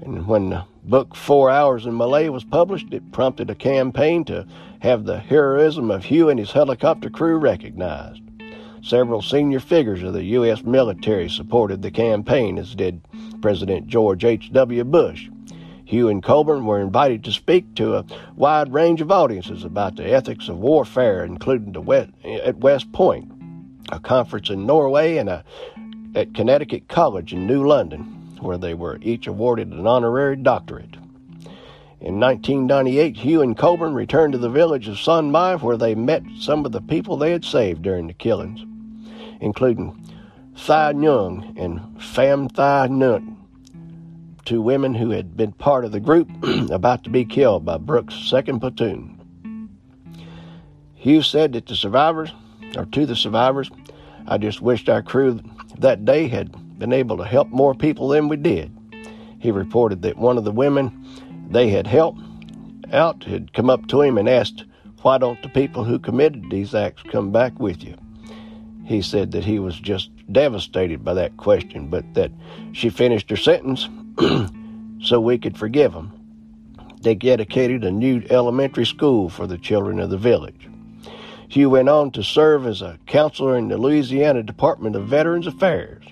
and 0.00 0.26
when 0.26 0.50
the 0.50 0.64
book 0.84 1.14
Four 1.14 1.50
Hours 1.50 1.86
in 1.86 1.94
My 1.94 2.04
Lai 2.04 2.28
was 2.28 2.44
published, 2.44 2.92
it 2.92 3.12
prompted 3.12 3.50
a 3.50 3.54
campaign 3.54 4.24
to 4.24 4.46
have 4.80 5.04
the 5.04 5.18
heroism 5.18 5.90
of 5.90 6.04
Hugh 6.04 6.28
and 6.28 6.38
his 6.38 6.52
helicopter 6.52 7.08
crew 7.08 7.36
recognized. 7.36 8.22
Several 8.82 9.22
senior 9.22 9.60
figures 9.60 10.02
of 10.02 10.12
the 10.12 10.24
U.S. 10.24 10.64
military 10.64 11.28
supported 11.28 11.82
the 11.82 11.90
campaign, 11.90 12.58
as 12.58 12.74
did 12.74 13.00
President 13.40 13.86
George 13.86 14.24
H.W. 14.24 14.84
Bush. 14.84 15.28
Hugh 15.92 16.08
and 16.08 16.22
Colburn 16.22 16.64
were 16.64 16.80
invited 16.80 17.22
to 17.24 17.32
speak 17.32 17.74
to 17.74 17.96
a 17.96 18.06
wide 18.34 18.72
range 18.72 19.02
of 19.02 19.12
audiences 19.12 19.62
about 19.62 19.96
the 19.96 20.10
ethics 20.10 20.48
of 20.48 20.56
warfare, 20.56 21.22
including 21.22 21.74
West, 21.84 22.08
at 22.24 22.56
West 22.56 22.90
Point, 22.92 23.30
a 23.90 24.00
conference 24.00 24.48
in 24.48 24.64
Norway, 24.64 25.18
and 25.18 25.28
a, 25.28 25.44
at 26.14 26.32
Connecticut 26.32 26.88
College 26.88 27.34
in 27.34 27.46
New 27.46 27.66
London, 27.66 28.04
where 28.40 28.56
they 28.56 28.72
were 28.72 29.00
each 29.02 29.26
awarded 29.26 29.70
an 29.70 29.86
honorary 29.86 30.34
doctorate. 30.34 30.96
In 32.00 32.18
1998, 32.18 33.18
Hugh 33.18 33.42
and 33.42 33.54
Colburn 33.54 33.92
returned 33.92 34.32
to 34.32 34.38
the 34.38 34.48
village 34.48 34.88
of 34.88 35.24
Mai, 35.26 35.56
where 35.56 35.76
they 35.76 35.94
met 35.94 36.22
some 36.40 36.64
of 36.64 36.72
the 36.72 36.80
people 36.80 37.18
they 37.18 37.32
had 37.32 37.44
saved 37.44 37.82
during 37.82 38.06
the 38.06 38.14
killings, 38.14 38.64
including 39.42 40.02
Thai 40.56 40.94
Nhung 40.94 41.54
and 41.62 41.80
Pham 41.98 42.50
Thai 42.50 42.88
Two 44.44 44.60
women 44.60 44.94
who 44.94 45.10
had 45.10 45.36
been 45.36 45.52
part 45.52 45.84
of 45.84 45.92
the 45.92 46.00
group 46.00 46.28
about 46.70 47.04
to 47.04 47.10
be 47.10 47.24
killed 47.24 47.64
by 47.64 47.78
Brooks' 47.78 48.28
second 48.28 48.60
platoon. 48.60 49.18
Hugh 50.94 51.22
said 51.22 51.52
that 51.52 51.66
the 51.66 51.76
survivors, 51.76 52.32
or 52.76 52.86
to 52.86 53.06
the 53.06 53.16
survivors, 53.16 53.70
I 54.26 54.38
just 54.38 54.60
wished 54.60 54.88
our 54.88 55.02
crew 55.02 55.40
that 55.78 56.04
day 56.04 56.28
had 56.28 56.78
been 56.78 56.92
able 56.92 57.16
to 57.18 57.24
help 57.24 57.48
more 57.48 57.74
people 57.74 58.08
than 58.08 58.28
we 58.28 58.36
did. 58.36 58.76
He 59.38 59.50
reported 59.50 60.02
that 60.02 60.18
one 60.18 60.38
of 60.38 60.44
the 60.44 60.52
women 60.52 61.06
they 61.50 61.68
had 61.68 61.86
helped 61.86 62.20
out 62.92 63.24
had 63.24 63.52
come 63.52 63.70
up 63.70 63.86
to 63.88 64.02
him 64.02 64.18
and 64.18 64.28
asked, 64.28 64.64
Why 65.02 65.18
don't 65.18 65.42
the 65.42 65.48
people 65.48 65.84
who 65.84 65.98
committed 65.98 66.50
these 66.50 66.74
acts 66.74 67.02
come 67.04 67.30
back 67.30 67.58
with 67.58 67.82
you? 67.82 67.96
He 68.84 69.02
said 69.02 69.32
that 69.32 69.44
he 69.44 69.58
was 69.58 69.78
just 69.78 70.10
devastated 70.32 71.04
by 71.04 71.14
that 71.14 71.36
question, 71.36 71.88
but 71.88 72.14
that 72.14 72.30
she 72.72 72.90
finished 72.90 73.30
her 73.30 73.36
sentence 73.36 73.88
so 75.02 75.20
we 75.20 75.38
could 75.38 75.56
forgive 75.56 75.92
them. 75.92 76.12
They 77.00 77.14
dedicated 77.14 77.84
a 77.84 77.90
new 77.90 78.22
elementary 78.30 78.86
school 78.86 79.28
for 79.28 79.46
the 79.46 79.58
children 79.58 79.98
of 79.98 80.10
the 80.10 80.16
village. 80.16 80.68
Hugh 81.48 81.70
went 81.70 81.88
on 81.88 82.10
to 82.12 82.22
serve 82.22 82.66
as 82.66 82.80
a 82.80 82.98
counselor 83.06 83.58
in 83.58 83.68
the 83.68 83.76
Louisiana 83.76 84.42
Department 84.42 84.96
of 84.96 85.06
Veterans 85.06 85.46
Affairs. 85.46 86.04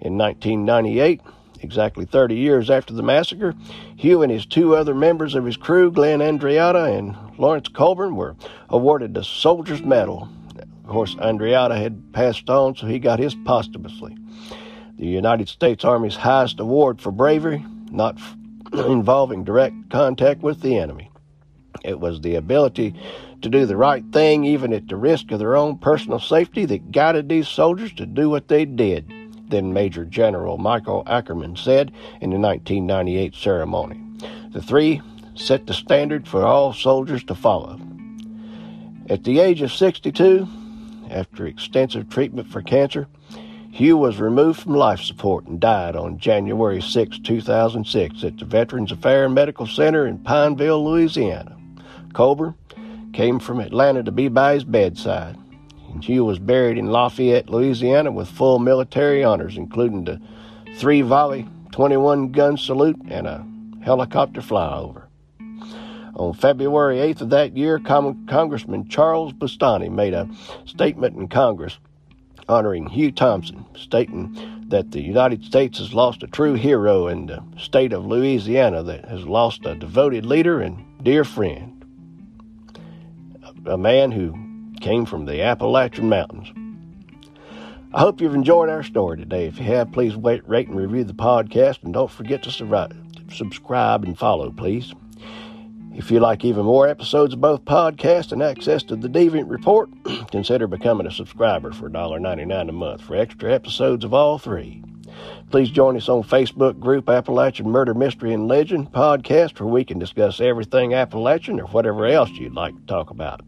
In 0.00 0.18
1998, 0.18 1.22
exactly 1.62 2.04
30 2.04 2.34
years 2.34 2.68
after 2.68 2.92
the 2.92 3.02
massacre, 3.02 3.54
Hugh 3.96 4.22
and 4.22 4.30
his 4.30 4.44
two 4.44 4.76
other 4.76 4.94
members 4.94 5.34
of 5.34 5.44
his 5.44 5.56
crew, 5.56 5.90
Glenn 5.90 6.18
Andreotta 6.18 6.98
and 6.98 7.16
Lawrence 7.38 7.68
Colburn, 7.68 8.14
were 8.14 8.36
awarded 8.68 9.14
the 9.14 9.24
Soldier's 9.24 9.82
Medal. 9.82 10.28
Of 10.58 10.90
course, 10.90 11.14
Andreotta 11.14 11.78
had 11.78 12.12
passed 12.12 12.50
on, 12.50 12.76
so 12.76 12.86
he 12.86 12.98
got 12.98 13.18
his 13.18 13.34
posthumously. 13.34 14.16
The 14.98 15.06
United 15.06 15.48
States 15.48 15.84
Army's 15.84 16.16
highest 16.16 16.60
award 16.60 17.00
for 17.00 17.10
bravery, 17.10 17.64
not 17.90 18.18
involving 18.72 19.44
direct 19.44 19.90
contact 19.90 20.40
with 20.42 20.60
the 20.60 20.78
enemy. 20.78 21.10
It 21.84 21.98
was 21.98 22.20
the 22.20 22.36
ability 22.36 22.94
to 23.42 23.48
do 23.48 23.66
the 23.66 23.76
right 23.76 24.04
thing, 24.12 24.44
even 24.44 24.72
at 24.72 24.88
the 24.88 24.96
risk 24.96 25.32
of 25.32 25.38
their 25.38 25.56
own 25.56 25.78
personal 25.78 26.18
safety, 26.18 26.64
that 26.66 26.92
guided 26.92 27.28
these 27.28 27.48
soldiers 27.48 27.92
to 27.94 28.06
do 28.06 28.30
what 28.30 28.48
they 28.48 28.64
did, 28.64 29.12
then 29.48 29.72
Major 29.72 30.04
General 30.04 30.58
Michael 30.58 31.02
Ackerman 31.06 31.56
said 31.56 31.92
in 32.20 32.30
the 32.30 32.38
1998 32.38 33.34
ceremony. 33.34 34.00
The 34.52 34.62
three 34.62 35.02
set 35.34 35.66
the 35.66 35.74
standard 35.74 36.28
for 36.28 36.44
all 36.44 36.72
soldiers 36.72 37.24
to 37.24 37.34
follow. 37.34 37.78
At 39.10 39.24
the 39.24 39.40
age 39.40 39.60
of 39.60 39.72
62, 39.72 40.48
after 41.10 41.46
extensive 41.46 42.08
treatment 42.08 42.48
for 42.48 42.62
cancer, 42.62 43.08
Hugh 43.74 43.96
was 43.96 44.20
removed 44.20 44.60
from 44.60 44.76
life 44.76 45.00
support 45.00 45.46
and 45.46 45.58
died 45.58 45.96
on 45.96 46.16
January 46.20 46.80
6, 46.80 47.18
2006, 47.18 48.22
at 48.22 48.38
the 48.38 48.44
Veterans 48.44 48.92
Affairs 48.92 49.32
Medical 49.32 49.66
Center 49.66 50.06
in 50.06 50.18
Pineville, 50.18 50.84
Louisiana. 50.84 51.56
Colburn 52.12 52.54
came 53.12 53.40
from 53.40 53.58
Atlanta 53.58 54.04
to 54.04 54.12
be 54.12 54.28
by 54.28 54.54
his 54.54 54.62
bedside. 54.62 55.36
And 55.92 56.04
Hugh 56.04 56.24
was 56.24 56.38
buried 56.38 56.78
in 56.78 56.92
Lafayette, 56.92 57.50
Louisiana, 57.50 58.12
with 58.12 58.28
full 58.28 58.60
military 58.60 59.24
honors, 59.24 59.56
including 59.56 60.04
the 60.04 60.20
three 60.76 61.02
volley 61.02 61.48
21 61.72 62.30
gun 62.30 62.56
salute 62.56 63.00
and 63.08 63.26
a 63.26 63.44
helicopter 63.82 64.40
flyover. 64.40 65.06
On 66.14 66.32
February 66.32 66.98
8th 66.98 67.22
of 67.22 67.30
that 67.30 67.56
year, 67.56 67.80
Congressman 67.80 68.88
Charles 68.88 69.32
Boustany 69.32 69.90
made 69.90 70.14
a 70.14 70.28
statement 70.64 71.16
in 71.16 71.26
Congress 71.26 71.76
honoring 72.48 72.88
Hugh 72.88 73.12
Thompson, 73.12 73.64
stating 73.76 74.66
that 74.68 74.90
the 74.90 75.00
United 75.00 75.44
States 75.44 75.78
has 75.78 75.94
lost 75.94 76.22
a 76.22 76.26
true 76.26 76.54
hero 76.54 77.08
in 77.08 77.26
the 77.26 77.42
state 77.56 77.92
of 77.92 78.06
Louisiana 78.06 78.82
that 78.82 79.04
has 79.06 79.24
lost 79.24 79.66
a 79.66 79.74
devoted 79.74 80.24
leader 80.24 80.60
and 80.60 80.84
dear 81.02 81.24
friend 81.24 81.74
a 83.66 83.78
man 83.78 84.10
who 84.10 84.34
came 84.80 85.06
from 85.06 85.24
the 85.24 85.42
Appalachian 85.42 86.08
Mountains. 86.08 86.52
I 87.92 88.00
hope 88.00 88.20
you've 88.20 88.34
enjoyed 88.34 88.68
our 88.68 88.82
story 88.82 89.18
today. 89.18 89.46
If 89.46 89.58
you 89.58 89.64
have, 89.66 89.92
please 89.92 90.16
wait, 90.16 90.46
rate, 90.48 90.68
and 90.68 90.76
review 90.76 91.04
the 91.04 91.14
podcast, 91.14 91.82
and 91.82 91.92
don't 91.92 92.10
forget 92.10 92.42
to 92.42 92.88
subscribe 93.30 94.04
and 94.04 94.18
follow, 94.18 94.50
please. 94.50 94.92
If 95.96 96.10
you 96.10 96.18
like 96.18 96.44
even 96.44 96.64
more 96.64 96.88
episodes 96.88 97.34
of 97.34 97.40
both 97.40 97.64
podcasts 97.64 98.32
and 98.32 98.42
access 98.42 98.82
to 98.84 98.96
the 98.96 99.08
Deviant 99.08 99.48
Report, 99.48 99.88
consider 100.32 100.66
becoming 100.66 101.06
a 101.06 101.10
subscriber 101.12 101.72
for 101.72 101.88
$1.99 101.88 102.68
a 102.68 102.72
month 102.72 103.00
for 103.00 103.14
extra 103.14 103.54
episodes 103.54 104.04
of 104.04 104.12
all 104.12 104.36
three. 104.38 104.82
Please 105.50 105.70
join 105.70 105.96
us 105.96 106.08
on 106.08 106.24
Facebook 106.24 106.80
group 106.80 107.08
Appalachian 107.08 107.70
Murder 107.70 107.94
Mystery 107.94 108.34
and 108.34 108.48
Legend 108.48 108.90
podcast 108.90 109.60
where 109.60 109.68
we 109.68 109.84
can 109.84 110.00
discuss 110.00 110.40
everything 110.40 110.94
Appalachian 110.94 111.60
or 111.60 111.68
whatever 111.68 112.06
else 112.06 112.30
you'd 112.30 112.54
like 112.54 112.74
to 112.74 112.86
talk 112.86 113.10
about. 113.10 113.42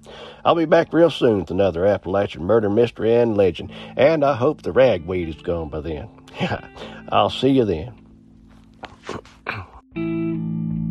I'll 0.45 0.55
be 0.55 0.67
back 0.67 0.93
real 0.93 1.11
soon 1.11 1.41
with 1.41 1.51
another 1.51 1.85
Appalachian 1.85 2.45
Murder 2.45 2.71
Mystery 2.71 3.13
and 3.17 3.37
Legend, 3.37 3.73
and 3.97 4.25
I 4.25 4.37
hope 4.37 4.63
the 4.63 4.71
ragweed 4.71 5.29
is 5.29 5.43
gone 5.43 5.69
by 5.69 5.81
then. 5.81 6.09
I'll 7.09 7.29
see 7.29 7.51
you 7.51 7.65
then. 7.65 7.93